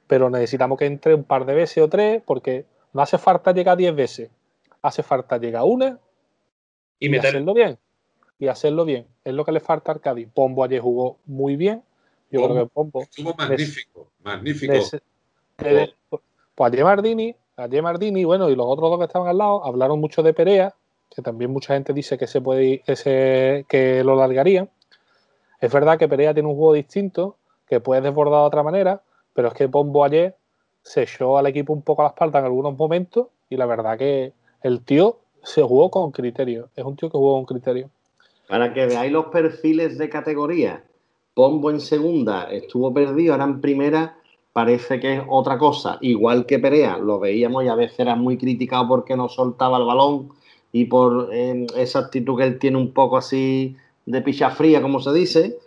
[0.08, 3.76] pero necesitamos que entre un par de veces o tres, porque no hace falta llegar
[3.76, 4.30] diez veces,
[4.82, 5.98] hace falta llegar una
[6.98, 7.78] y, hacerlo bien.
[8.38, 9.06] Y hacerlo bien.
[9.24, 10.28] Es lo que le falta al Cádiz.
[10.32, 11.82] Pombo ayer jugó muy bien.
[12.30, 13.02] Yo creo que Pombo.
[13.02, 14.72] Estuvo magnífico, magnífico.
[15.56, 20.00] pues ayer Mardini, ayer Mardini, bueno, y los otros dos que estaban al lado, hablaron
[20.00, 20.74] mucho de Perea,
[21.14, 24.70] que también mucha gente dice que se puede que, se, que lo largarían.
[25.60, 29.02] Es verdad que Perea tiene un juego distinto, que puede desbordar de otra manera,
[29.38, 30.34] pero es que Pombo ayer
[30.82, 33.96] se echó al equipo un poco a la espalda en algunos momentos y la verdad
[33.96, 34.32] que
[34.64, 36.70] el tío se jugó con criterio.
[36.74, 37.88] Es un tío que jugó con criterio.
[38.48, 40.82] Para que veáis los perfiles de categoría,
[41.34, 44.16] Pombo en segunda estuvo perdido, ahora en primera
[44.52, 45.98] parece que es otra cosa.
[46.00, 49.84] Igual que Perea, lo veíamos y a veces era muy criticado porque no soltaba el
[49.84, 50.30] balón
[50.72, 54.98] y por eh, esa actitud que él tiene un poco así de picha fría, como
[54.98, 55.58] se dice,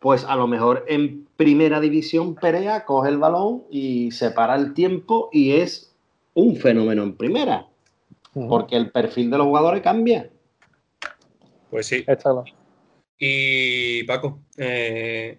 [0.00, 5.28] pues a lo mejor en primera división Perea coge el balón y separa el tiempo
[5.30, 5.94] y es
[6.34, 7.66] un fenómeno en primera,
[8.32, 10.30] porque el perfil de los jugadores cambia.
[11.70, 12.04] Pues sí.
[13.18, 15.38] Y Paco, eh,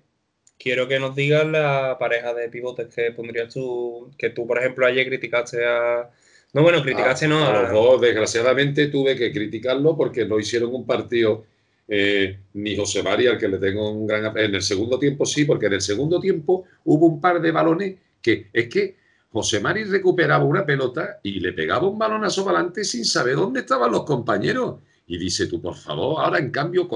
[0.60, 4.86] quiero que nos digas la pareja de pivotes que pondrías tú, que tú, por ejemplo,
[4.86, 6.10] ayer criticaste a...
[6.54, 7.44] No, bueno, criticaste no.
[7.44, 11.46] A, los dos, desgraciadamente, tuve que criticarlo porque no hicieron un partido
[11.88, 14.38] eh, ni José María, al que le tengo un gran...
[14.38, 17.96] En el segundo tiempo sí, porque en el segundo tiempo hubo un par de balones
[18.22, 18.98] que es que
[19.32, 23.62] José María recuperaba una pelota y le pegaba un balonazo para adelante sin saber dónde
[23.62, 24.80] estaban los compañeros.
[25.08, 26.88] Y dice tú, por favor, ahora en cambio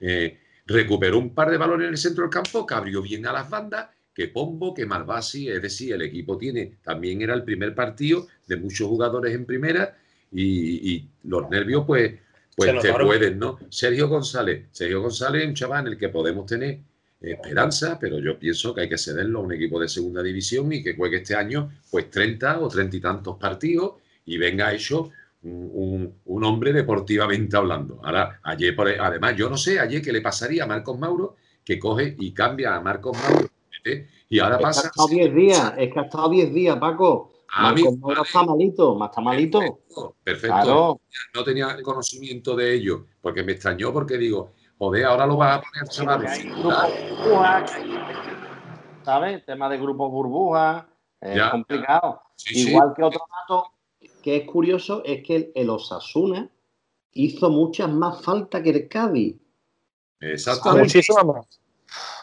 [0.00, 3.32] eh, recuperó un par de balones en el centro del campo, que abrió bien a
[3.32, 7.74] las bandas, que Pombo, que Malvasi, es decir, el equipo tiene, también era el primer
[7.74, 9.98] partido de muchos jugadores en primera
[10.34, 12.14] y los nervios pues
[12.56, 13.58] pues te pueden, ¿no?
[13.68, 14.66] Sergio González.
[14.70, 16.80] Sergio González es un chaval en el que podemos tener
[17.20, 20.82] esperanza, pero yo pienso que hay que cederlo a un equipo de segunda división y
[20.82, 23.94] que juegue este año pues 30 o 30 y tantos partidos
[24.26, 25.10] y venga hecho
[25.42, 28.00] un, hombre deportivamente hablando.
[28.02, 31.78] Ahora, ayer, por, además, yo no sé ayer qué le pasaría a Marcos Mauro, que
[31.78, 33.48] coge y cambia a Marcos Mauro.
[34.28, 34.82] Y ahora pasa.
[34.82, 37.31] Que ha estado 10 días, es que ha estado 10 días, Paco.
[37.54, 39.60] Ah, Marcos está malito, más está malito.
[40.24, 41.02] Perfecto.
[41.34, 45.62] No tenía conocimiento de ello, porque me extrañó, porque digo, joder, ahora lo vas a
[45.62, 45.86] poner.
[49.04, 49.44] ¿Sabes?
[49.44, 50.86] Tema de grupos burbujas,
[51.20, 52.22] es complicado.
[52.50, 53.66] Igual que otro dato
[54.22, 56.50] que es curioso es que el, Osasuna
[57.12, 59.36] hizo muchas más faltas que el Cádiz.
[60.20, 60.74] Exacto.
[60.74, 61.60] Muchísimas más.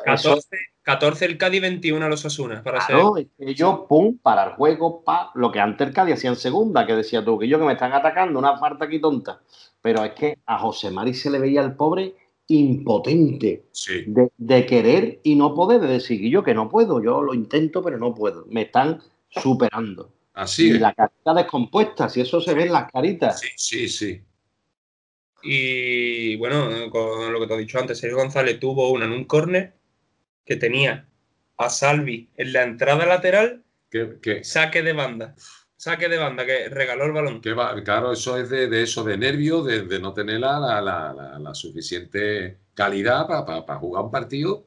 [0.06, 0.48] 14,
[0.86, 2.64] el Cádiz, 21 a los Asunas.
[2.64, 6.16] Para claro, es que yo, pum, para el juego, pa, lo que antes el Cádiz
[6.16, 9.00] hacía en segunda, que decía tú, que yo que me están atacando, una falta aquí
[9.00, 9.42] tonta.
[9.82, 12.16] Pero es que a José Mari se le veía al pobre
[12.48, 13.66] impotente
[14.38, 17.98] de, querer y no poder, de decir yo que no puedo, yo lo intento, pero
[17.98, 18.46] no puedo.
[18.50, 20.12] Me están superando.
[20.34, 23.40] Así y la carita descompuesta, si eso se ve en las caritas.
[23.40, 24.22] Sí, sí, sí.
[25.44, 29.26] Y bueno, con lo que te he dicho antes, Sergio González tuvo una en un
[29.26, 29.79] córner
[30.46, 31.08] que tenía
[31.58, 35.36] a Salvi en la entrada lateral, que saque de banda.
[35.80, 37.40] Saque de banda, que regaló el balón.
[37.40, 42.58] Que va, claro, eso es de, eso, de nervio, de, no tener la, la, suficiente
[42.74, 44.66] calidad para jugar un partido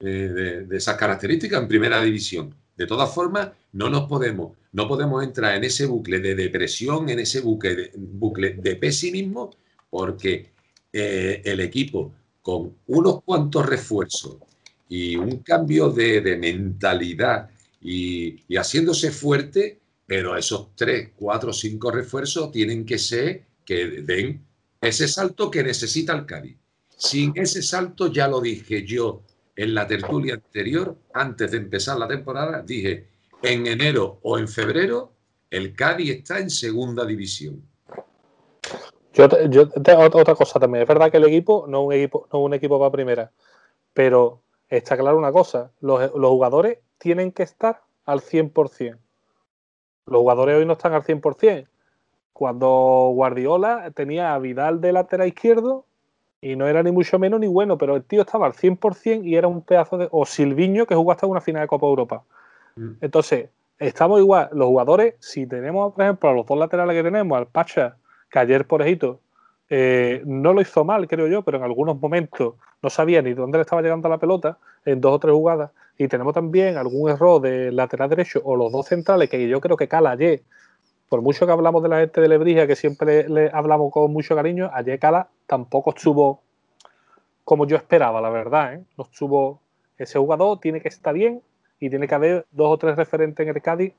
[0.00, 2.54] eh, de, esas características en primera división.
[2.76, 7.20] De todas formas, no nos podemos, no podemos entrar en ese bucle de depresión, en
[7.20, 9.48] ese bucle de, bucle de pesimismo,
[9.88, 10.50] porque
[10.92, 12.12] eh, el equipo
[12.42, 14.36] con unos cuantos refuerzos
[14.88, 22.84] y un cambio de, mentalidad y, haciéndose fuerte, pero esos tres, cuatro, cinco refuerzos tienen
[22.84, 24.44] que ser que den
[24.80, 26.56] ese salto que necesita el Cádiz.
[26.96, 29.22] Sin ese salto, ya lo dije yo
[29.56, 33.08] en la tertulia anterior, antes de empezar la temporada, dije,
[33.42, 35.12] en enero o en febrero,
[35.50, 37.62] el Cádiz está en segunda división.
[39.14, 39.70] Yo, yo
[40.12, 40.82] otra cosa también.
[40.82, 43.32] Es verdad que el equipo no un equipo, no un equipo para primera,
[43.92, 44.43] pero
[44.76, 48.98] está claro una cosa, los, jugadores tienen que estar al 100%.
[50.06, 51.66] Los jugadores hoy no están al 100%.
[52.32, 55.84] Cuando Guardiola tenía a Vidal de lateral izquierdo
[56.40, 59.36] y no era ni mucho menos ni bueno, pero el tío estaba al 100% y
[59.36, 60.08] era un pedazo de...
[60.10, 62.24] O Silviño que jugó hasta una final de Copa Europa.
[62.76, 62.90] Mm.
[63.00, 64.50] Entonces, estamos igual.
[64.52, 67.96] Los jugadores, si tenemos, por ejemplo, a los dos laterales que tenemos, al Pacha,
[68.30, 69.20] que ayer, por ejemplo,
[69.76, 73.58] eh, no lo hizo mal, creo yo, pero en algunos momentos no sabía ni dónde
[73.58, 75.72] le estaba llegando la pelota en dos o tres jugadas.
[75.98, 79.76] Y tenemos también algún error de lateral derecho o los dos centrales que yo creo
[79.76, 80.42] que Cala ayer,
[81.08, 84.36] por mucho que hablamos de la gente de Lebrija, que siempre le, hablamos con mucho
[84.36, 86.40] cariño, ayer Cala tampoco estuvo
[87.42, 88.74] como yo esperaba, la verdad.
[88.74, 88.84] ¿eh?
[88.96, 89.60] No estuvo,
[89.98, 91.42] ese jugador tiene que estar bien
[91.80, 93.92] y tiene que haber dos o tres referentes en el Cádiz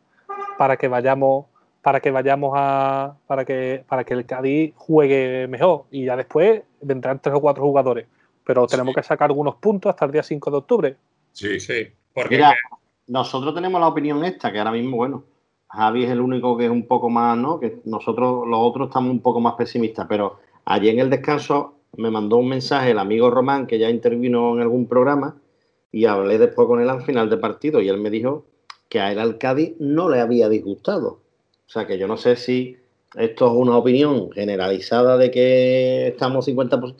[0.58, 1.48] para que vayamos
[1.86, 5.84] para que vayamos a para que para que el Cádiz juegue mejor.
[5.92, 8.08] Y ya después vendrán tres o cuatro jugadores.
[8.44, 10.98] Pero tenemos que sacar algunos puntos hasta el día 5 de octubre.
[11.32, 12.56] Sí, Sí, porque Mira,
[13.06, 15.26] nosotros tenemos la opinión esta, que ahora mismo, bueno,
[15.68, 17.60] Javi es el único que es un poco más, ¿no?
[17.60, 22.10] Que nosotros, los otros, estamos un poco más pesimistas, pero ayer en el descanso me
[22.10, 25.38] mandó un mensaje el amigo Román, que ya intervino en algún programa,
[25.92, 28.48] y hablé después con él al final del partido, y él me dijo
[28.90, 31.25] que a él al Cádiz no le había disgustado.
[31.68, 32.78] O sea, que yo no sé si
[33.16, 36.96] esto es una opinión generalizada de que estamos 50%,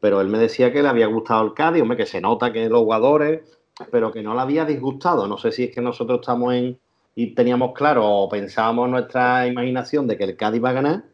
[0.00, 2.68] pero él me decía que le había gustado el Cádiz, hombre, que se nota que
[2.68, 3.42] los jugadores,
[3.90, 5.26] pero que no le había disgustado.
[5.26, 6.78] No sé si es que nosotros estamos en
[7.18, 11.04] y teníamos claro o pensábamos en nuestra imaginación de que el Cádiz va a ganar,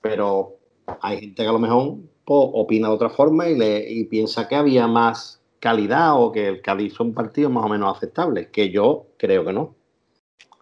[0.00, 0.56] pero
[1.02, 4.48] hay gente que a lo mejor pues, opina de otra forma y, le, y piensa
[4.48, 8.70] que había más calidad o que el Cádiz son partidos más o menos aceptables, que
[8.70, 9.74] yo creo que no.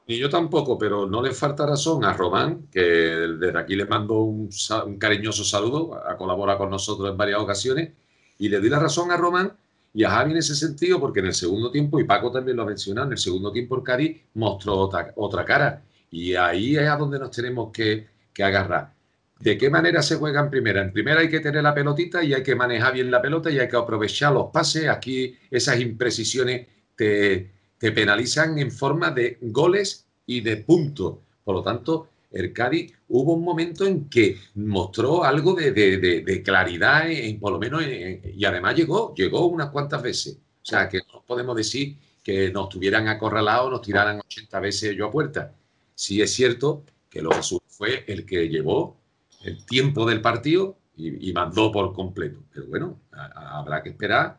[0.06, 4.20] Ni yo tampoco, pero no le falta razón a Román, que desde aquí le mando
[4.20, 4.50] un,
[4.98, 7.92] cariñoso saludo, ha colaborado con nosotros en varias ocasiones,
[8.38, 9.52] y le doy la razón a Román
[9.94, 12.64] y a Javi en ese sentido, porque en el segundo tiempo, y Paco también lo
[12.64, 16.88] ha mencionado, en el segundo tiempo el Cádiz mostró otra, otra cara, y ahí es
[16.88, 18.92] a donde nos tenemos que, que agarrar.
[19.40, 20.82] ¿De qué manera se juega en primera?
[20.82, 23.58] En primera hay que tener la pelotita y hay que manejar bien la pelota y
[23.58, 24.88] hay que aprovechar los pases.
[24.88, 31.16] Aquí esas imprecisiones te, te penalizan en forma de goles y de puntos.
[31.42, 37.40] Por lo tanto, el Cádiz hubo un momento en que mostró algo de, claridad, en-
[37.40, 40.34] por lo menos, en- y además llegó, llegó unas cuantas veces.
[40.62, 45.06] O sea, que no podemos decir que nos tuvieran acorralados, nos tiraran 80 veces yo
[45.06, 45.54] a puerta.
[45.94, 48.98] Sí es cierto que lo Jesús fue el que llevó
[49.42, 52.40] el tiempo del partido y, mandó por completo.
[52.52, 54.38] Pero bueno, habrá que esperar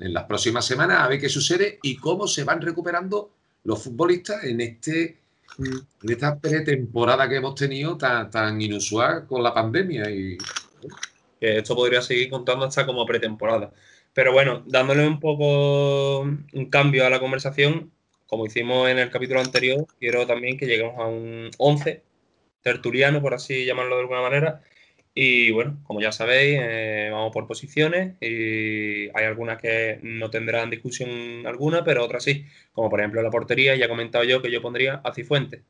[0.00, 3.30] en las próximas semanas a ver qué sucede y cómo se van recuperando
[3.64, 5.18] los futbolistas en este
[6.02, 10.36] esta pretemporada que hemos tenido tan, tan inusual con la pandemia y
[11.40, 13.72] esto podría seguir contando hasta como pretemporada.
[14.12, 17.92] Pero bueno, dándole un poco un cambio a la conversación,
[18.26, 22.02] como hicimos en el capítulo anterior, quiero también que lleguemos a un 11
[22.62, 24.62] tertuliano, por así llamarlo de alguna manera.
[25.18, 30.68] Y bueno, como ya sabéis, eh, vamos por posiciones y hay algunas que no tendrán
[30.68, 32.44] discusión alguna, pero otras sí.
[32.74, 35.62] Como por ejemplo la portería, ya he comentado yo que yo pondría a Cifuentes.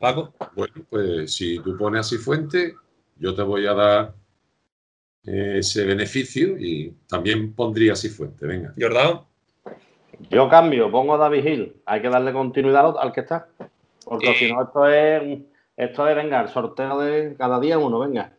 [0.00, 2.74] Paco, bueno, pues si tú pones así fuente,
[3.18, 4.14] yo te voy a dar
[5.26, 8.46] eh, ese beneficio y también pondría así fuente.
[8.46, 8.72] Venga.
[8.80, 9.26] Jordao,
[10.30, 11.76] Yo cambio, pongo a David Hill.
[11.84, 13.48] Hay que darle continuidad al- al que está.
[14.06, 15.38] Porque Y- si no, esto es,
[15.76, 18.32] esto es, venga, el sorteo de cada día uno, venga.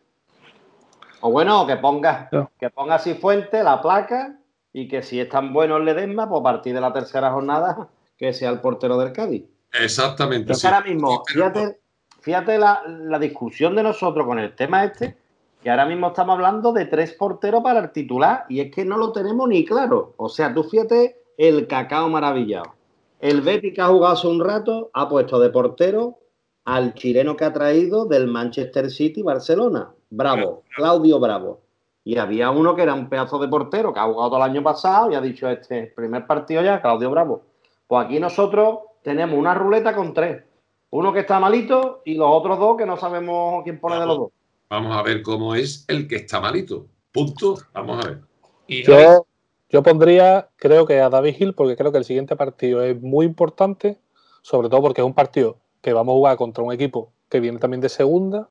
[1.20, 2.50] O bueno, que ponga, No.
[2.58, 4.38] que ponga así fuente, la placa,
[4.72, 7.88] y que si es tan bueno el Ledesma, pues a partir de la tercera jornada,
[8.16, 9.44] que sea el portero del Cádiz.
[9.72, 10.54] Exactamente.
[10.54, 10.66] Sí.
[10.66, 11.80] ahora mismo, fíjate,
[12.20, 15.16] fíjate la, la discusión de nosotros con el tema este,
[15.62, 18.96] que ahora mismo estamos hablando de tres porteros para el titular, y es que no
[18.96, 20.14] lo tenemos ni claro.
[20.16, 22.74] O sea, tú fíjate el cacao maravillado.
[23.20, 26.18] El Betis que ha jugado hace un rato ha puesto de portero
[26.64, 29.90] al chileno que ha traído del Manchester City Barcelona.
[30.10, 31.60] Bravo, Claudio Bravo.
[32.04, 34.62] Y había uno que era un pedazo de portero que ha jugado todo el año
[34.62, 37.42] pasado y ha dicho este primer partido ya, Claudio Bravo.
[37.86, 40.42] Pues aquí nosotros tenemos una ruleta con tres.
[40.90, 44.18] Uno que está malito y los otros dos que no sabemos quién pone de los
[44.18, 44.30] dos.
[44.70, 46.86] Vamos a ver cómo es el que está malito.
[47.12, 47.58] Punto.
[47.74, 48.20] Vamos a ver.
[48.66, 49.26] y Yo,
[49.68, 53.26] yo pondría, creo que a David Hill, porque creo que el siguiente partido es muy
[53.26, 53.98] importante,
[54.40, 57.58] sobre todo porque es un partido que vamos a jugar contra un equipo que viene
[57.58, 58.48] también de segunda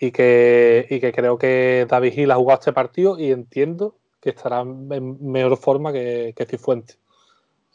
[0.00, 4.30] y que, y que creo que David Hill ha jugado este partido y entiendo que
[4.30, 4.88] estará en
[5.30, 6.98] mejor forma que, que Cifuentes.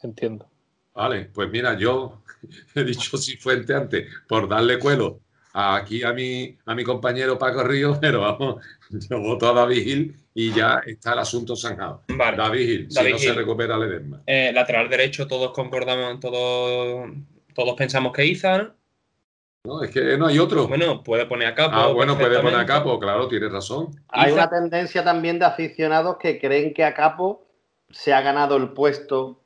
[0.01, 0.47] Entiendo.
[0.93, 2.21] Vale, pues mira, yo
[2.75, 5.19] he dicho Cifuente antes por darle cuelo
[5.53, 10.15] aquí a mi, a mi compañero Paco Río, pero vamos, yo voto a David Gil
[10.33, 12.03] y ya está el asunto zanjado.
[12.09, 12.37] vale.
[12.37, 13.35] David Gil, si David no se Gil.
[13.35, 14.21] recupera Ledesma.
[14.25, 17.09] Eh, lateral derecho, todos concordamos, todos,
[17.53, 18.73] todos pensamos que Iza,
[19.65, 19.81] ¿no?
[19.81, 20.67] Es que no hay otro.
[20.67, 21.75] Bueno, puede poner a Capo.
[21.75, 22.65] ah, bueno, puede poner a.
[22.65, 23.89] Capo, claro, tienes razón.
[24.09, 27.45] Hay una tendencia también de aficionados que creen que a Capo
[27.89, 29.39] se ha ganado el puesto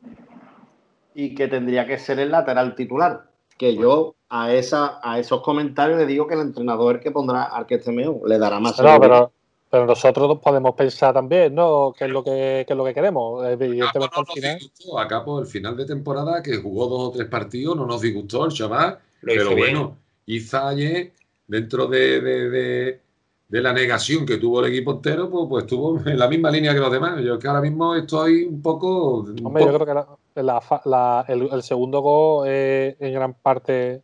[1.13, 3.30] y que tendría que ser el lateral titular.
[3.57, 7.11] Que yo a esa a esos comentarios le digo que el entrenador es el que
[7.11, 9.32] pondrá al que esté mejor, le dará más No, pero,
[9.70, 11.93] pero nosotros podemos pensar también, ¿no?
[11.97, 13.41] ¿Qué es lo que, qué es lo que queremos?
[13.43, 14.57] Capo Evidentemente, no al nos final.
[14.57, 14.99] disgustó.
[14.99, 18.45] A Capo, el final de temporada, que jugó dos o tres partidos, no nos disgustó
[18.45, 18.99] el chaval.
[19.22, 19.59] Pero bien.
[19.59, 19.97] bueno,
[20.28, 21.13] Iza ayer,
[21.47, 23.01] dentro de, de- de-
[23.49, 26.73] de la negación que tuvo el equipo entero, pues, pues estuvo en la misma línea
[26.73, 27.23] que los demás.
[27.23, 29.19] Yo que ahora mismo estoy un poco.
[29.43, 34.03] Hombre, yo creo que el, segundo gol en gran parte.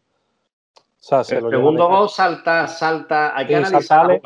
[0.75, 4.09] O sea, el segundo gol salta, salta, hay que analizar.
[4.09, 4.21] ¿eh?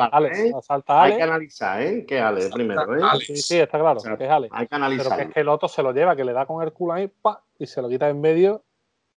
[1.01, 2.05] Hay que analizar, ¿eh?
[2.05, 3.19] Que Ale primero, ¿eh?
[3.25, 4.49] Sí, sí, está claro, que es Ale.
[4.51, 5.05] Hay que analizar.
[5.07, 6.93] Pero que es que el otro se lo lleva, que le da con el culo
[6.93, 8.63] ahí, pa, y se lo quita en medio.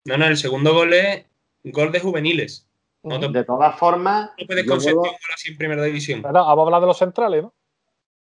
[0.05, 1.25] No, no, el segundo gol es
[1.63, 2.66] gol de juveniles
[3.07, 4.31] de todas formas.
[4.39, 4.99] No puedes conseguir
[5.33, 6.21] así en primera división.
[6.21, 7.53] vamos a hablar de los centrales, ¿no?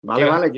[0.01, 0.51] Vale, vale.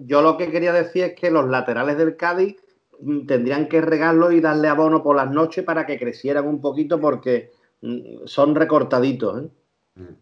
[0.00, 2.56] Yo, lo que quería decir es que los laterales del Cádiz
[3.00, 7.00] mm, tendrían que regarlo y darle abono por las noches para que crecieran un poquito
[7.00, 9.42] porque mm, son recortaditos.
[9.42, 9.48] ¿eh?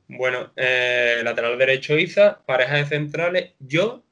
[0.09, 3.53] Bueno, eh, lateral derecho Iza, pareja de centrales.
[3.59, 4.03] Yo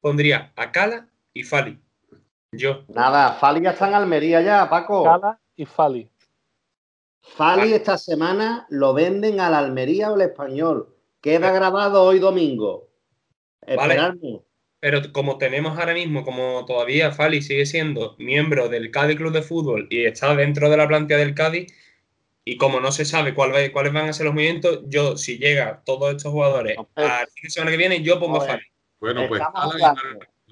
[0.00, 1.80] pondría a Cala y Fali.
[2.52, 2.84] Yo.
[2.88, 5.04] Nada, Fali ya está en Almería ya, Paco.
[5.04, 6.10] Cala y Fali.
[7.36, 10.94] Fali esta semana lo venden al Almería o al Español.
[11.20, 12.88] Queda grabado hoy domingo.
[13.66, 14.40] Esperarme.
[14.78, 19.40] Pero como tenemos ahora mismo, como todavía Fali sigue siendo miembro del Cádiz Club de
[19.40, 21.72] Fútbol y está dentro de la plantilla del Cádiz,
[22.44, 26.14] y como no se sabe cuáles van a ser los movimientos, yo, si llega todos
[26.14, 28.64] estos jugadores a la semana que viene, yo pongo Fali.
[29.00, 29.40] Bueno, pues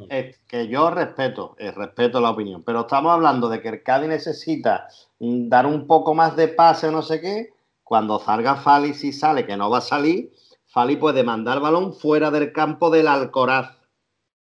[0.08, 4.08] es que yo respeto, eh, respeto la opinión, pero estamos hablando de que el Cádiz
[4.08, 4.88] necesita
[5.18, 7.50] mm, dar un poco más de pase o no sé qué.
[7.82, 10.32] Cuando salga Fali, si sale, que no va a salir,
[10.66, 13.76] Fali puede mandar el balón fuera del campo del Alcoraz.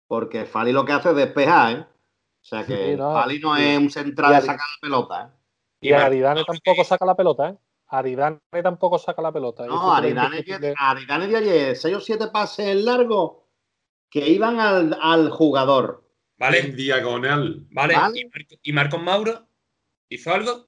[0.07, 1.81] Porque Fali lo que hace es despejar, ¿eh?
[1.81, 5.41] O sea que Fali no es un central de sacar la pelota, ¿eh?
[5.83, 7.57] Y, Aridane tampoco saca la pelota, ¿eh?
[7.87, 9.67] Aridane tampoco saca la pelota.
[9.67, 10.45] No, Aridane,
[10.77, 13.33] Aridane de ayer, 6 o 7 pases largos
[14.11, 16.05] que iban al, jugador.
[16.37, 16.61] Vale.
[16.61, 17.67] En diagonal.
[17.71, 17.95] Vale.
[18.63, 19.47] ¿Y, Marcos Mauro?
[20.09, 20.67] ¿Hizo algo?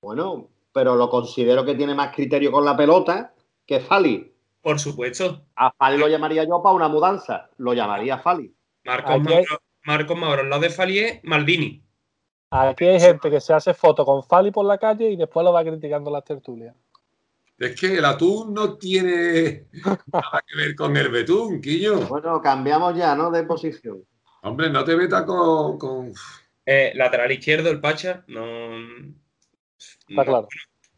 [0.00, 3.34] Bueno, pero lo considero que tiene más criterio con la pelota
[3.66, 4.32] que Fali.
[4.60, 5.44] Por supuesto.
[5.56, 7.50] A Fali lo llamaría yo para una mudanza.
[7.58, 8.52] Lo llamaría Fali.
[8.84, 11.82] Marcos Mauro, Marcos Mauro, al lado de Fali es Maldini.
[12.50, 15.52] Aquí hay gente que se hace foto con Fali por la calle y después lo
[15.52, 16.74] va criticando las tertulias.
[17.58, 19.66] Es que el atún no tiene
[20.12, 22.06] nada que ver con el betún, Quillo.
[22.06, 23.30] Bueno, cambiamos ya, ¿no?
[23.30, 24.04] De posición.
[24.42, 26.12] Hombre, no te metas con.
[26.64, 28.76] Eh, lateral izquierdo, el Pacha, no.
[30.08, 30.48] Está claro.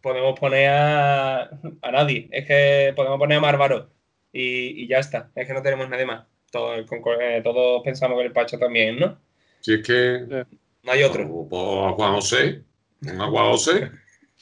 [0.00, 1.50] Podemos poner a,
[1.92, 2.28] nadie.
[2.32, 3.90] Es que podemos poner a Márvaro.
[4.32, 5.30] Y, ya está.
[5.34, 6.26] Es que no tenemos nadie más.
[6.52, 9.18] Eh, todos, pensamos que el Pacha también, ¿no?
[9.60, 10.44] Si es que.
[10.82, 11.28] No hay otro.
[11.28, 12.64] Pues, pues, Juan José.
[13.02, 13.90] Un Juan José.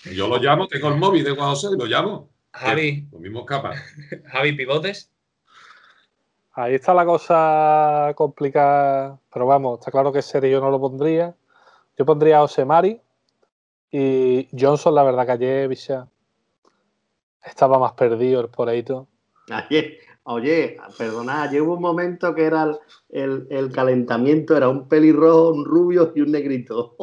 [0.04, 2.30] Yo lo llamo, tengo el móvil de José y lo llamo.
[2.52, 3.06] Javi.
[3.12, 3.78] Los mismos capas.
[4.32, 5.10] Javi, pivotes.
[6.52, 11.34] Ahí está la cosa complicada, pero vamos, está claro que serio yo no lo pondría.
[11.98, 13.00] Yo pondría a Osemari
[13.90, 15.70] y Johnson, la verdad que ayer,
[17.44, 19.06] estaba más perdido por ahí todo.
[19.50, 22.76] Ayer, Oye, perdona, ayer hubo un momento que era
[23.10, 26.96] el, calentamiento, era un pelirrojo, un rubio y un negrito.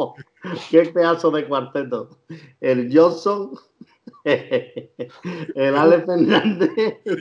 [0.69, 2.09] ¡Qué pedazo de cuarteto!
[2.59, 3.51] El Johnson,
[4.23, 6.71] el Alex Fernández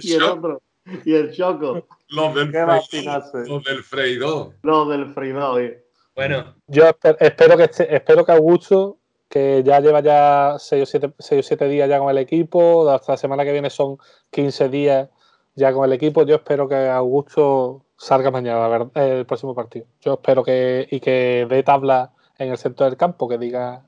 [0.03, 0.63] y el otro.
[1.05, 1.87] Y el Choco.
[2.09, 4.55] Los del, los del Freidor.
[4.63, 5.85] Los del Freidor.
[6.17, 6.57] Bueno.
[6.67, 8.99] Yo espero, que espero que Augusto,
[9.29, 13.45] que ya lleva ya 6 o 7 días ya con el equipo, hasta la semana
[13.45, 13.97] que viene son
[14.31, 15.09] 15 días
[15.55, 16.25] ya con el equipo.
[16.25, 19.87] Yo espero que Augusto salga mañana el próximo partido.
[20.01, 23.85] Yo espero que y que dé tabla en el centro del campo, que diga.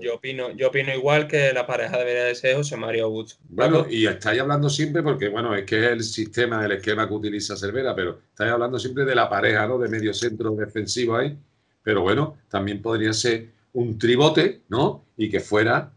[0.00, 3.36] Yo opino, yo opino igual que la pareja debería de ser José Mario Augusto.
[3.50, 7.12] Bueno, y estáis hablando siempre, porque bueno, es que es el sistema, el esquema que
[7.12, 9.78] utiliza Cervera, pero estáis hablando siempre de la pareja, ¿no?
[9.78, 11.36] De medio centro defensivo ahí.
[11.82, 15.04] Pero bueno, también podría ser un tribote, ¿no?
[15.18, 15.92] Y que fuera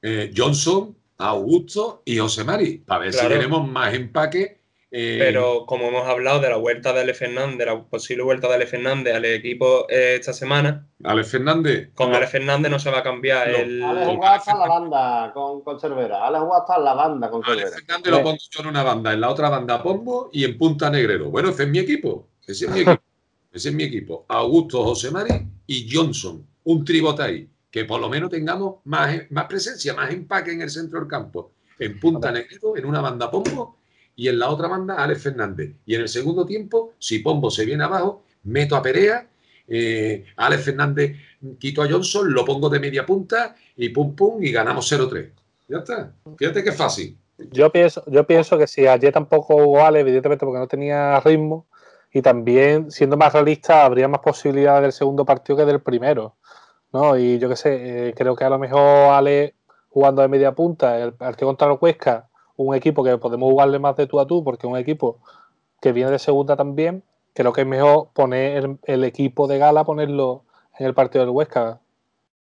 [0.00, 4.57] eh, Johnson, Augusto y Mari, para ver si tenemos más empaque.
[4.90, 8.54] Eh, Pero como hemos hablado de la vuelta de Ale Fernández, la posible vuelta de
[8.54, 10.86] Ale Fernández al equipo eh, esta semana.
[11.04, 11.90] Ale Fernández.
[11.94, 13.82] Con Ale Fernández no se va a cambiar el.
[13.82, 16.26] Ale hasta la banda con, con Cervera.
[16.26, 17.68] Ale hasta la banda con Cervera.
[17.68, 20.56] Ale Fernández lo pongo yo en una banda, en la otra banda Pombo y en
[20.56, 21.30] Punta Negrero.
[21.30, 22.28] Bueno, ese es mi equipo.
[22.46, 23.02] Ese es mi equipo.
[23.52, 24.24] ese es mi equipo.
[24.28, 26.46] Augusto, José Mari y Johnson.
[26.64, 30.70] Un tribote ahí que por lo menos tengamos más, más presencia, más empaque en el
[30.70, 31.52] centro del campo.
[31.78, 33.77] En Punta Negrito, en una banda Pombo
[34.18, 35.76] y en la otra banda Alex Fernández.
[35.86, 39.28] Y en el segundo tiempo, si Pombo se viene abajo, meto a Perea,
[39.68, 41.16] eh, Alex Fernández
[41.60, 45.30] quito a Johnson, lo pongo de media punta y pum pum y ganamos 0-3.
[45.68, 46.12] Ya está.
[46.36, 47.16] Fíjate que fácil.
[47.52, 51.68] Yo pienso, yo pienso que si ayer tampoco hubo Alex, evidentemente porque no tenía ritmo,
[52.12, 56.34] y también, siendo más realista, habría más posibilidades del segundo partido que del primero.
[56.92, 57.16] ¿no?
[57.16, 59.54] Y yo qué sé, eh, creo que a lo mejor Ale
[59.90, 62.28] jugando de media punta, el partido contra los Huesca,
[62.58, 65.20] un equipo que podemos jugarle más de tú a tú, porque un equipo
[65.80, 67.04] que viene de segunda también,
[67.34, 70.44] creo que es mejor poner el, equipo de gala, ponerlo
[70.78, 71.80] en el partido del Huesca.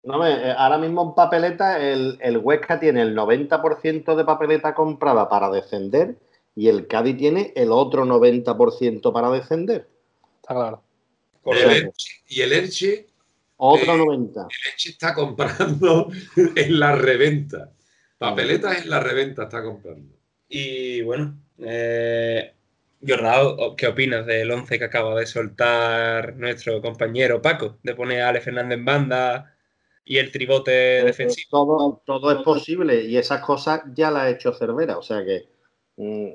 [0.04, 5.28] No, eh, ahora mismo en papeleta el, el Huesca tiene el 90% de papeleta comprada
[5.28, 6.16] para descender
[6.54, 9.88] y el Cádiz tiene el otro 90% para descender.
[10.42, 10.82] Está claro.
[12.28, 13.06] y el Elche.
[13.56, 14.40] Otro 90.
[14.40, 16.10] Eh, el Elche está comprando
[16.56, 17.70] en la reventa.
[18.30, 20.14] Papeletas en la reventa está comprando.
[20.48, 22.54] Y bueno, eh,
[23.76, 27.78] ¿qué opinas del 11 que acaba de soltar nuestro compañero Paco?
[27.82, 29.54] De poner a Ale Fernández en banda
[30.04, 30.70] y el tribote
[31.04, 31.48] defensivo.
[31.50, 35.52] Todo, todo es posible y esas cosas ya las ha hecho Cervera, o sea que
[35.96, 36.28] Mm,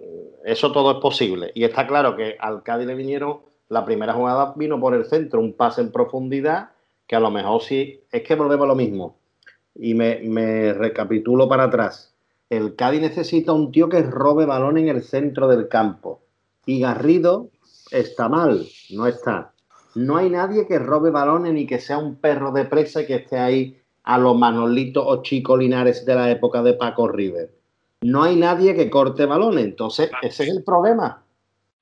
[0.45, 1.51] eso todo es posible.
[1.53, 5.39] Y está claro que al Cádiz le vinieron, la primera jugada vino por el centro,
[5.39, 6.71] un pase en profundidad,
[7.07, 9.17] que a lo mejor sí, es que volvemos a lo mismo.
[9.80, 12.13] Y me, recapitulo para atrás.
[12.49, 16.21] El Cádiz necesita un tío que robe balón en el centro del campo.
[16.65, 17.49] Y Garrido
[17.91, 19.53] está mal, no está.
[19.95, 23.15] No hay nadie que robe balones ni que sea un perro de presa y que
[23.15, 27.57] esté ahí a los Manolitos o Chico Linares de la época de Paco River
[28.01, 29.65] no hay nadie que corte balones.
[29.65, 31.23] Entonces, ese es el problema.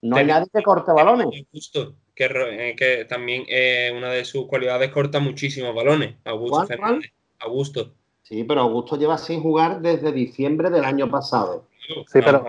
[0.01, 1.27] No hay nadie que corte balones.
[1.51, 6.15] Justo, que, eh, que también eh, una de sus cualidades corta muchísimos balones.
[6.25, 7.11] Augusto Fernández.
[7.45, 7.93] Augusto.
[8.23, 11.67] Sí, pero Augusto lleva sin jugar desde diciembre del año pasado.
[11.87, 12.43] Sí, pero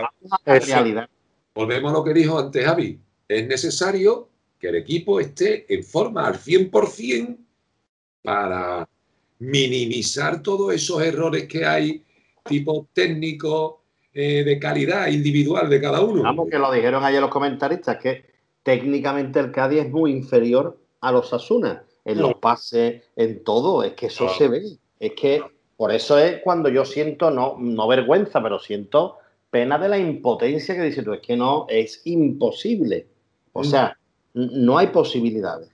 [0.47, 1.09] es realidad.
[1.55, 2.99] Volvemos a lo que dijo antes Javi.
[3.29, 4.29] Es necesario
[4.59, 7.37] que el equipo esté en forma al 100%
[8.23, 8.89] para
[9.39, 12.03] minimizar todos esos errores que hay
[12.45, 13.83] tipo técnico
[14.13, 16.23] eh, de calidad individual de cada uno.
[16.23, 18.25] Vamos, que lo dijeron ayer los comentaristas, que
[18.63, 23.93] técnicamente el Cádiz es muy inferior a los Asuna, en los pases, en todo, es
[23.93, 24.63] que eso se ve.
[24.99, 25.43] Es que
[25.77, 29.19] por eso es cuando yo siento, no, no vergüenza, pero siento
[29.51, 33.07] pena de la impotencia que dices tú, es que no, es imposible.
[33.53, 33.65] O mm.
[33.65, 33.99] sea,
[34.35, 35.71] no hay posibilidades.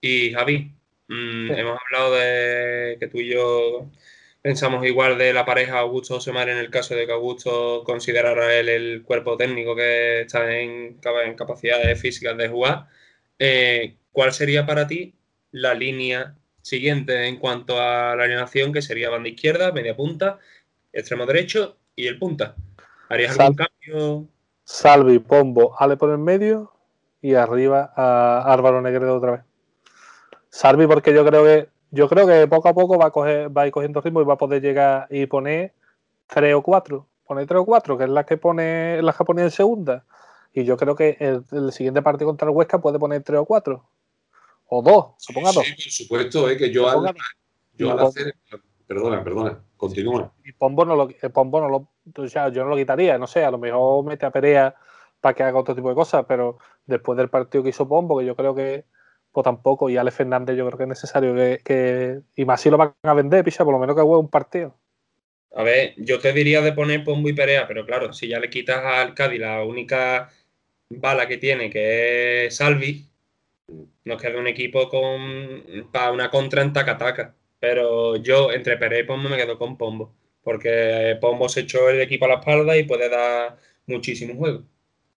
[0.00, 0.72] Y Javi,
[1.08, 3.88] mm, hemos hablado de que tú y yo
[4.42, 8.54] pensamos igual de la pareja Augusto Osemar en el caso de que Augusto considerara a
[8.58, 10.98] él el cuerpo técnico que está en,
[11.36, 12.88] capacidades físicas de jugar.
[13.38, 15.14] Eh, ¿Cuál sería para ti
[15.52, 20.38] la línea siguiente en cuanto a la alineación, que sería banda izquierda, media punta,
[20.92, 22.54] extremo derecho y el punta?
[23.08, 24.28] ¿Harías algún cambio?
[24.64, 26.72] Salvi, Pombo, Ale por el medio
[27.20, 29.40] y arriba a Álvaro Negredo otra vez.
[30.48, 33.62] Salvi porque yo creo que yo creo que poco a poco va a, coger, va
[33.62, 35.74] a ir cogiendo ritmo y va a poder llegar y poner
[36.26, 37.06] tres o cuatro.
[37.26, 40.04] Poner tres o cuatro, que es la que pone la que pone en segunda.
[40.54, 43.84] Y yo creo que el, siguiente partido contra el Huesca puede poner tres o cuatro.
[44.74, 45.66] O dos, sí, ponga dos.
[45.66, 47.14] Sí, por supuesto, es que yo al,
[47.74, 48.34] yo al hacer.
[48.86, 50.32] Perdona, perdona, continúa.
[50.42, 51.88] Y Pombo no lo, Pombo no lo,
[52.50, 54.74] yo no lo quitaría, no sé, a lo mejor mete a Perea
[55.20, 56.56] para que haga otro tipo de cosas, pero
[56.86, 58.86] después del partido que hizo Pombo, que yo creo que
[59.30, 59.90] pues tampoco.
[59.90, 63.12] Y Ale Fernández yo creo que es necesario que, y más si lo van a
[63.12, 64.74] vender, picha, por lo menos que juegue un partido.
[65.54, 68.48] A ver, yo te diría de poner Pombo y Perea, pero claro, si ya le
[68.48, 70.30] quitas al Cádiz la única
[70.88, 73.11] bala que tiene, que es Salvi,
[74.04, 77.34] nos queda un equipo con para una contra en taca-taca.
[77.60, 80.12] Pero yo entre Perea y Pombo me quedo con Pombo,
[80.42, 83.56] porque Pombo se echó el equipo a la espalda y puede dar
[83.86, 84.64] muchísimo juego.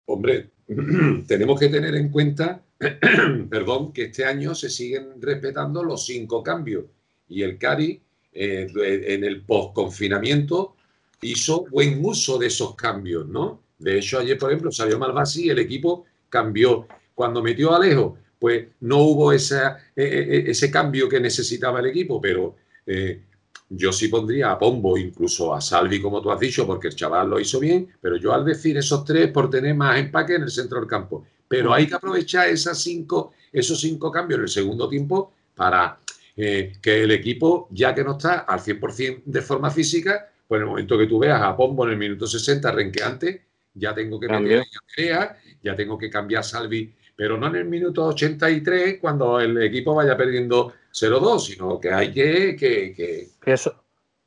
[0.07, 0.51] Hombre,
[1.27, 2.63] tenemos que tener en cuenta
[3.51, 6.85] perdón, que este año se siguen respetando los cinco cambios
[7.29, 8.01] y el CARI
[8.33, 10.77] eh, en el post-confinamiento
[11.23, 13.63] hizo buen uso de esos cambios, ¿no?
[13.79, 16.87] De hecho, ayer, por ejemplo, salió Malvasi y el equipo cambió.
[17.15, 21.79] Cuando metió a Alejo, pues no hubo esa, e, e, e, ese cambio que necesitaba
[21.79, 23.23] el equipo, pero eh,
[23.69, 27.31] yo sí pondría a Pombo, incluso a Salvi, como tú has dicho, porque el chaval
[27.31, 30.51] lo hizo bien, pero yo al decir esos tres por tener más empaque en el
[30.51, 31.25] centro del campo.
[31.47, 36.01] Pero hay que aprovechar esas cinco, esos cinco cambios en el segundo tiempo para
[36.37, 40.65] eh, que el equipo, ya que no está al 100% de forma física, pues en
[40.65, 44.27] el momento que tú veas a Pombo en el minuto 60 renqueante, ya tengo que
[44.27, 49.95] a ya tengo que cambiar Salvi, pero no en el minuto 83 cuando el equipo
[49.95, 52.57] vaya perdiendo 0-2, sino que hay que...
[52.57, 53.75] que, Pienso,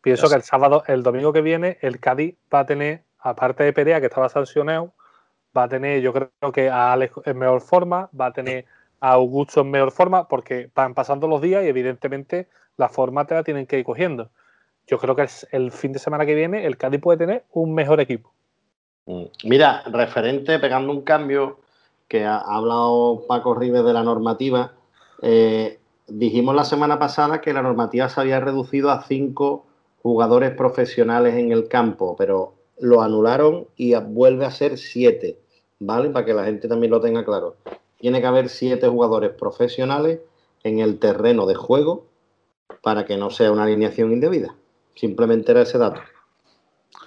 [0.02, 3.74] pienso que el sábado, el domingo que viene, el Cádiz va a tener, aparte de
[3.74, 4.94] Perea, que estaba sancionado,
[5.56, 8.66] va a tener, yo creo que a Alex en mejor forma, va a tener
[9.00, 13.36] a Augusto en mejor forma, porque van pasando los días y evidentemente la forma te
[13.36, 14.30] la tienen que ir cogiendo.
[14.88, 18.00] Yo creo que el fin de semana que viene el Cádiz puede tener un mejor
[18.00, 18.34] equipo.
[19.44, 21.60] Mira, referente, pegando un cambio
[22.08, 24.74] que ha hablado Paco Rives de la normativa,
[25.22, 29.66] eh, dijimos la semana pasada que la normativa se había reducido a cinco
[30.02, 35.40] jugadores profesionales en el campo, pero lo anularon y vuelve a ser siete,
[35.80, 36.10] ¿vale?
[36.10, 37.56] Para que la gente también lo tenga claro.
[37.98, 40.20] Tiene que haber siete jugadores profesionales
[40.64, 42.06] en el terreno de juego
[42.82, 44.56] para que no sea una alineación indebida.
[44.96, 46.02] Simplemente era ese dato.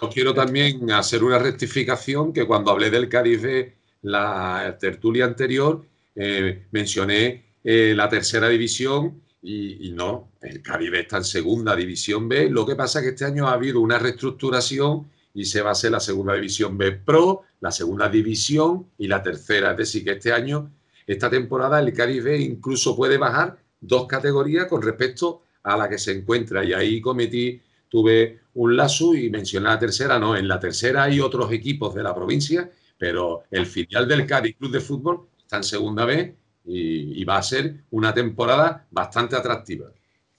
[0.00, 5.84] Os quiero también hacer una rectificación que cuando hablé del Caribe, la tertulia anterior,
[6.14, 12.50] eh, mencioné eh, la tercera división y, no, el Caribe está en segunda división B.
[12.50, 15.72] Lo que pasa es que este año ha habido una reestructuración y se va a
[15.72, 19.72] hacer la segunda división B Pro, la segunda división y la tercera.
[19.72, 20.72] Es decir, que este año,
[21.06, 26.12] esta temporada, el Caribe incluso puede bajar dos categorías con respecto a la que se
[26.12, 26.64] encuentra.
[26.64, 30.18] Y ahí cometí, tuve un lazo y mencioné la tercera.
[30.18, 34.56] No, en la tercera hay otros equipos de la provincia, pero el filial del Cádiz
[34.56, 36.34] Club de Fútbol está en segunda B
[36.64, 39.90] y, va a ser una temporada bastante atractiva.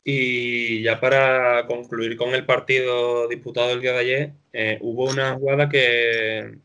[0.03, 5.33] Y ya para concluir con el partido disputado el día de ayer, eh, hubo una
[5.33, 6.57] jugada que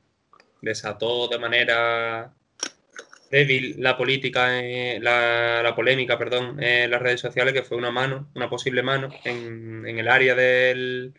[0.61, 2.35] desató de manera
[3.31, 4.49] débil la política,
[5.01, 9.87] la, polémica, perdón, en las redes sociales, que fue una mano, una posible mano en,
[9.87, 11.15] el área del,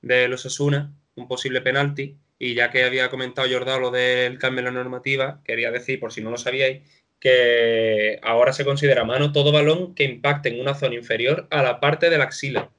[0.00, 2.16] de los Osuna, un posible penalti.
[2.42, 6.10] Y ya que había comentado Jordán lo del cambio en la normativa, quería decir, por
[6.10, 6.82] si no lo sabíais,
[7.20, 11.80] que ahora se considera mano todo balón que impacte en una zona inferior a la
[11.80, 12.70] parte de la axila.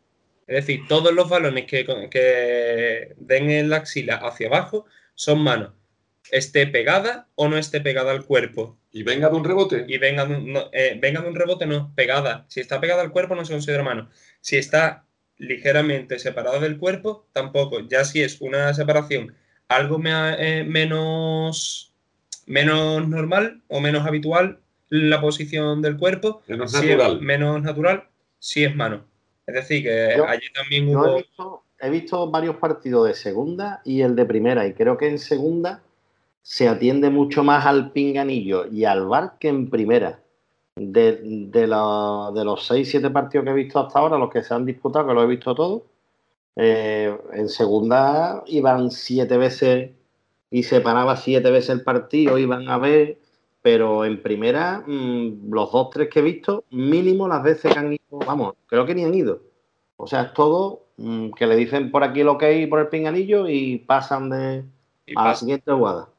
[0.47, 5.73] Es decir, todos los balones que, que den en la axila hacia abajo son manos.
[6.31, 8.79] Esté pegada o no esté pegada al cuerpo.
[8.91, 9.85] ¿Y venga de un rebote?
[9.87, 12.45] Y venga de un, eh, venga de un rebote, no, pegada.
[12.49, 14.09] Si está pegada al cuerpo, no se considera mano.
[14.41, 15.05] Si está
[15.37, 17.87] ligeramente separada del cuerpo, tampoco.
[17.87, 19.35] Ya si es una separación
[19.71, 21.91] algo eh, menos
[22.45, 24.59] menos normal o menos habitual
[24.89, 26.41] la posición del cuerpo.
[26.47, 27.21] Menos natural.
[27.21, 28.03] menos natural,
[28.39, 29.05] sí es mano.
[29.47, 31.63] Es decir, que allí también hubo.
[31.83, 35.81] He visto, varios partidos de segunda y el de primera, y creo que en segunda
[36.43, 40.19] se atiende mucho más al pinganillo y al bar que en primera.
[40.75, 45.07] De, de, los 6-7 partidos que he visto hasta ahora, los que se han disputado,
[45.07, 45.81] que lo he visto todos,
[46.55, 49.91] eh, en segunda iban siete veces
[50.49, 53.17] y se paraba siete veces el partido, iban a ver,
[53.61, 57.93] pero en primera, mm, los dos, tres que he visto, mínimo las veces que han
[57.93, 59.41] ido, vamos, creo que ni han ido.
[59.97, 62.87] O sea, es todo mm, que le dicen por aquí lo que hay por el
[62.87, 64.63] pinganillo y pasan de
[65.15, 66.09] a la siguiente jugada.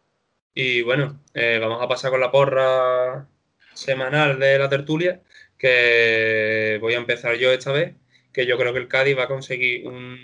[0.55, 3.27] Y bueno, eh, vamos a pasar con la porra
[3.75, 5.23] semanal de la tertulia,
[5.59, 7.95] que voy a empezar yo esta vez,
[8.33, 10.19] que yo creo que el Cádiz va a conseguir un,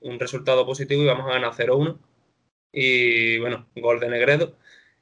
[0.00, 1.98] un resultado positivo y vamos a ganar 0-1
[2.72, 4.54] y bueno, gol de Negredo.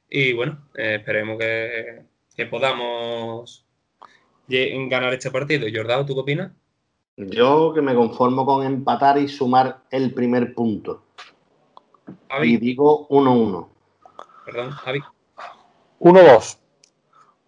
[0.09, 2.05] Y bueno, eh, esperemos que,
[2.49, 3.65] podamos
[4.47, 5.67] ganar este partido.
[5.73, 6.51] Jordao, ¿tú qué opinas?
[7.15, 11.03] Yo que me conformo con empatar y sumar el primer punto.
[12.41, 13.69] Y digo 1-1.
[14.45, 14.99] Perdón, Javi.
[15.99, 16.57] 1-2.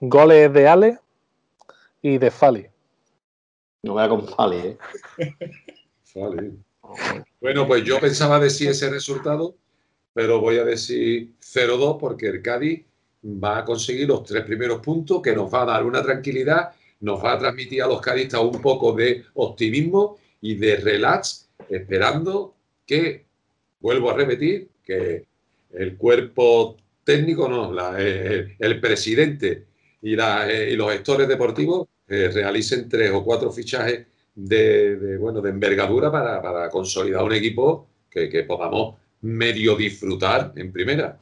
[0.02, 1.00] Goles de Ale
[2.02, 2.68] y de Fali.
[3.84, 4.78] No voy a con Fali, ¿eh?
[6.04, 6.58] Fali.
[7.40, 9.56] Bueno, pues yo pensaba decir ese resultado
[10.14, 12.86] pero voy a decir 0-2 porque el Cádiz
[13.24, 17.24] va a conseguir los tres primeros puntos que nos va a dar una tranquilidad, nos
[17.24, 22.56] va a transmitir a los cadistas un poco de optimismo y de relax, esperando
[22.86, 23.26] que,
[23.80, 25.26] vuelvo a repetir, que
[25.72, 29.66] el cuerpo técnico, no, el, presidente
[30.02, 34.06] y, eh, los gestores deportivos eh, realicen tres o cuatro fichajes
[34.36, 41.18] de, bueno, de envergadura para, consolidar un equipo que, que podamos medio disfrutar en primera.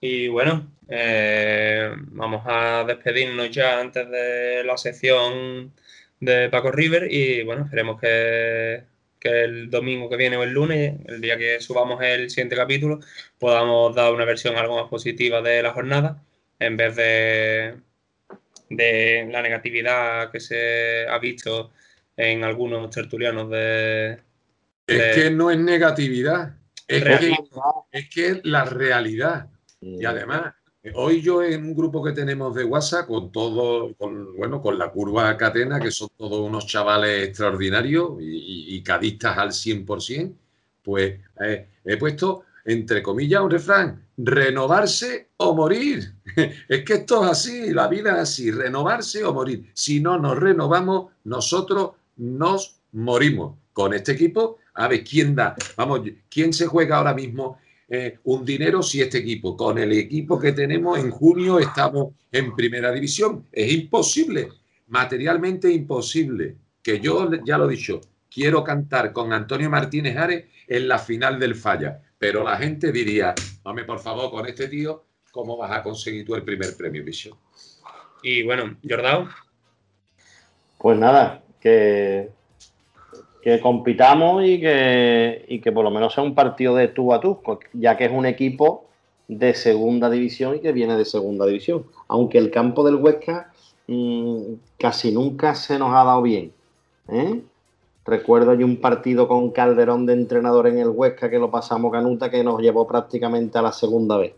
[0.00, 5.72] Y bueno, eh, vamos a despedirnos ya antes de la sección
[6.20, 8.84] de Paco River y bueno, esperemos que,
[9.20, 13.00] el domingo que viene o el lunes, el día que subamos el siguiente capítulo,
[13.38, 16.22] podamos dar una versión algo más positiva de la jornada
[16.58, 17.74] en vez de,
[18.68, 21.72] de la negatividad que se ha visto
[22.16, 24.18] en algunos tertulianos de...
[24.86, 26.56] Es que no es negatividad,
[26.86, 29.48] es que, es la realidad.
[29.80, 30.54] Y además,
[30.94, 34.90] hoy yo en un grupo que tenemos de WhatsApp, con todo, con, bueno, con la
[34.90, 40.34] curva catena, que son todos unos chavales extraordinarios y, cadistas al 100%,
[40.82, 46.14] pues eh, he puesto, entre comillas, un refrán, renovarse o morir.
[46.68, 49.70] es que esto es así, la vida es así, renovarse o morir.
[49.74, 53.56] Si no nos renovamos, nosotros nos morimos.
[53.72, 55.56] Con este equipo a ver, ¿quién da?
[55.76, 57.58] Vamos, ¿quién se juega ahora mismo
[57.88, 62.54] eh, un dinero si este equipo, con el equipo que tenemos en junio, estamos en
[62.54, 63.44] primera división?
[63.50, 64.50] Es imposible,
[64.86, 66.54] materialmente imposible.
[66.80, 68.00] Que yo ya lo he dicho,
[68.30, 72.00] quiero cantar con Antonio Martínez Ares en la final del Falla.
[72.18, 76.34] Pero la gente diría, hombre, por favor, con este tío, ¿cómo vas a conseguir tú
[76.34, 77.36] el primer premio, Vision?
[78.22, 79.28] Y bueno, Jordao.
[80.78, 82.30] Pues nada, que,
[83.42, 87.20] que compitamos y que, y que por lo menos sea un partido de tú a
[87.20, 87.40] tú,
[87.72, 88.88] ya que es un equipo
[89.28, 91.86] de segunda división y que viene de segunda división.
[92.08, 93.52] Aunque el campo del Huesca
[93.86, 96.52] mmm, casi nunca se nos ha dado bien.
[97.08, 97.42] ¿eh?
[98.08, 102.30] Recuerdo hay un partido con Calderón de entrenador en el Huesca que lo pasamos canuta
[102.30, 104.32] que nos llevó prácticamente a la segunda vez.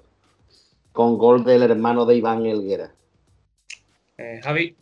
[0.91, 2.91] Con gol del hermano de Iván Elguera.
[4.19, 4.75] Eh, Javi.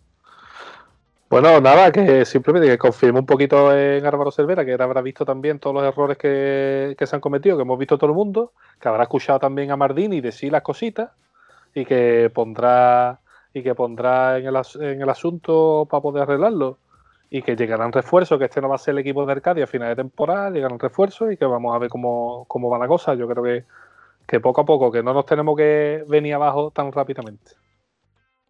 [1.28, 5.26] Bueno, nada, que simplemente que confirme un poquito en Álvaro Cervera, que él habrá visto
[5.26, 8.53] también todos los errores que, que, se han cometido, que hemos visto todo el mundo,
[8.80, 11.11] que habrá escuchado también a Mardini decir las cositas
[11.74, 13.20] y que pondrá
[13.53, 16.78] y que pondrá en el, en el asunto para poder arreglarlo
[17.30, 19.66] y que llegarán refuerzos, que este no va a ser el equipo de Arcadia a
[19.66, 23.14] final de temporada, llegarán refuerzos y que vamos a ver cómo, cómo va la cosa.
[23.14, 23.64] Yo creo que,
[24.26, 27.52] que poco a poco, que no nos tenemos que venir abajo tan rápidamente.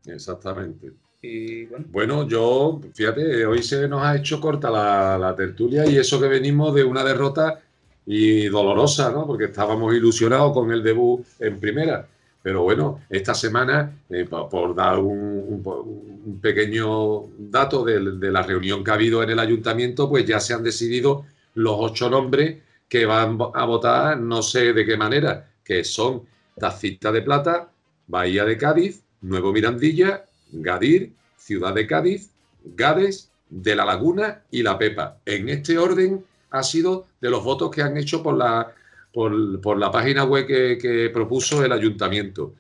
[0.06, 0.92] Exactamente.
[1.20, 2.28] Y bueno.
[2.28, 6.72] yo, fíjate, hoy se nos ha hecho corta la, la, tertulia y eso que venimos
[6.74, 7.60] de una derrota
[8.06, 9.26] y dolorosa, ¿no?
[9.26, 12.06] Porque estábamos ilusionados con el debut en primera.
[12.40, 18.00] Pero bueno, esta semana, eh, por, dar un, un, pequeño dato de,
[18.30, 21.24] la reunión que ha habido en el ayuntamiento, pues ya se han decidido
[21.54, 26.22] los ocho nombres que van a votar, no sé de qué manera, que son
[26.58, 27.70] Tacita de Plata,
[28.06, 32.30] Bahía de Cádiz, Nuevo Mirandilla Gadir, Ciudad de Cádiz,
[32.64, 35.18] Gades, de la Laguna y La Pepa.
[35.24, 38.74] En este orden ha sido de los votos que han hecho por la,
[39.12, 42.54] por, la página web que, propuso el ayuntamiento.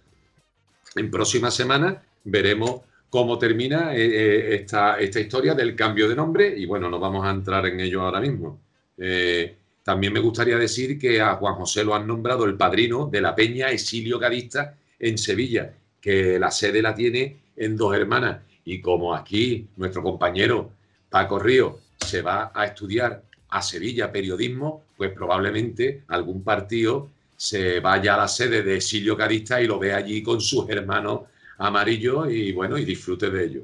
[0.96, 6.54] En próximas semanas veremos cómo termina eh, eh, esta, esta, historia del cambio de nombre
[6.56, 8.60] y bueno, no vamos a entrar en ello ahora mismo.
[8.96, 13.20] Eh, también me gustaría decir que a Juan José lo han nombrado el padrino de
[13.20, 18.40] la Peña Exilio Cadista en Sevilla, que la sede la tiene en Dos Hermanas.
[18.64, 20.72] Y como aquí nuestro compañero
[21.08, 28.14] Paco Río se va a estudiar a Sevilla periodismo, pues probablemente algún partido se vaya
[28.14, 31.22] a la sede de Silio Cadista y lo ve allí con sus hermanos
[31.58, 33.62] amarillos y bueno, y disfrute de ello.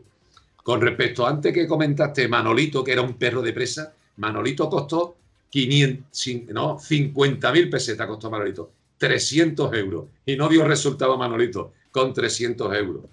[0.62, 5.16] Con respecto, antes que comentaste Manolito, que era un perro de presa, Manolito costó
[5.50, 10.06] 500, no, 50 mil pesetas costó Manolito, 300 euros.
[10.26, 13.04] Y no dio resultado Manolito con 300 euros.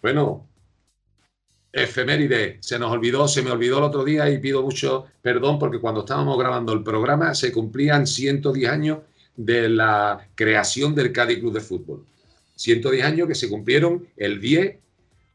[0.00, 0.46] Bueno,
[1.72, 5.78] efeméride, se nos olvidó, se me olvidó el otro día y pido mucho perdón porque
[5.78, 8.98] cuando estábamos grabando el programa se cumplían 110 años
[9.36, 12.04] de la creación del Cádiz Club de Fútbol.
[12.62, 14.76] 110 años que se cumplieron el 10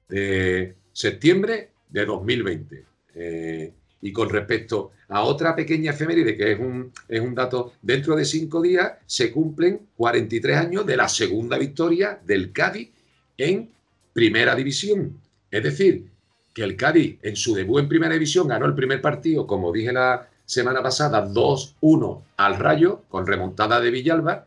[0.07, 2.85] de septiembre de 2020.
[3.15, 8.15] Eh, y con respecto a otra pequeña efeméride, que es un, es un dato, dentro
[8.15, 12.91] de cinco días se cumplen 43 años de la segunda victoria del Cádiz
[13.37, 13.69] en
[14.13, 15.19] primera división.
[15.51, 16.05] Es decir,
[16.53, 19.91] que el Cádiz en su debut en primera división ganó el primer partido, como dije
[19.91, 24.46] la semana pasada, 2-1 al Rayo, con remontada de Villalba.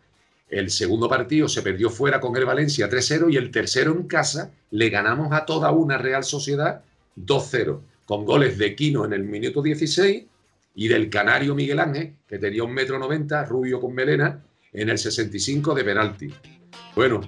[0.50, 4.50] El segundo partido se perdió fuera con el Valencia 3-0 y el tercero en casa
[4.72, 6.82] le ganamos a toda una Real Sociedad
[7.16, 10.24] 2-0, con goles de Quino en el minuto 16
[10.74, 14.42] y del Canario Miguel Ángel, que tenía un metro noventa, rubio con melena,
[14.72, 16.34] en el 65 de penalti.
[16.94, 17.20] Bueno,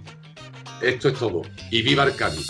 [0.81, 1.43] esto es todo.
[1.71, 2.49] Y viva el Cádiz.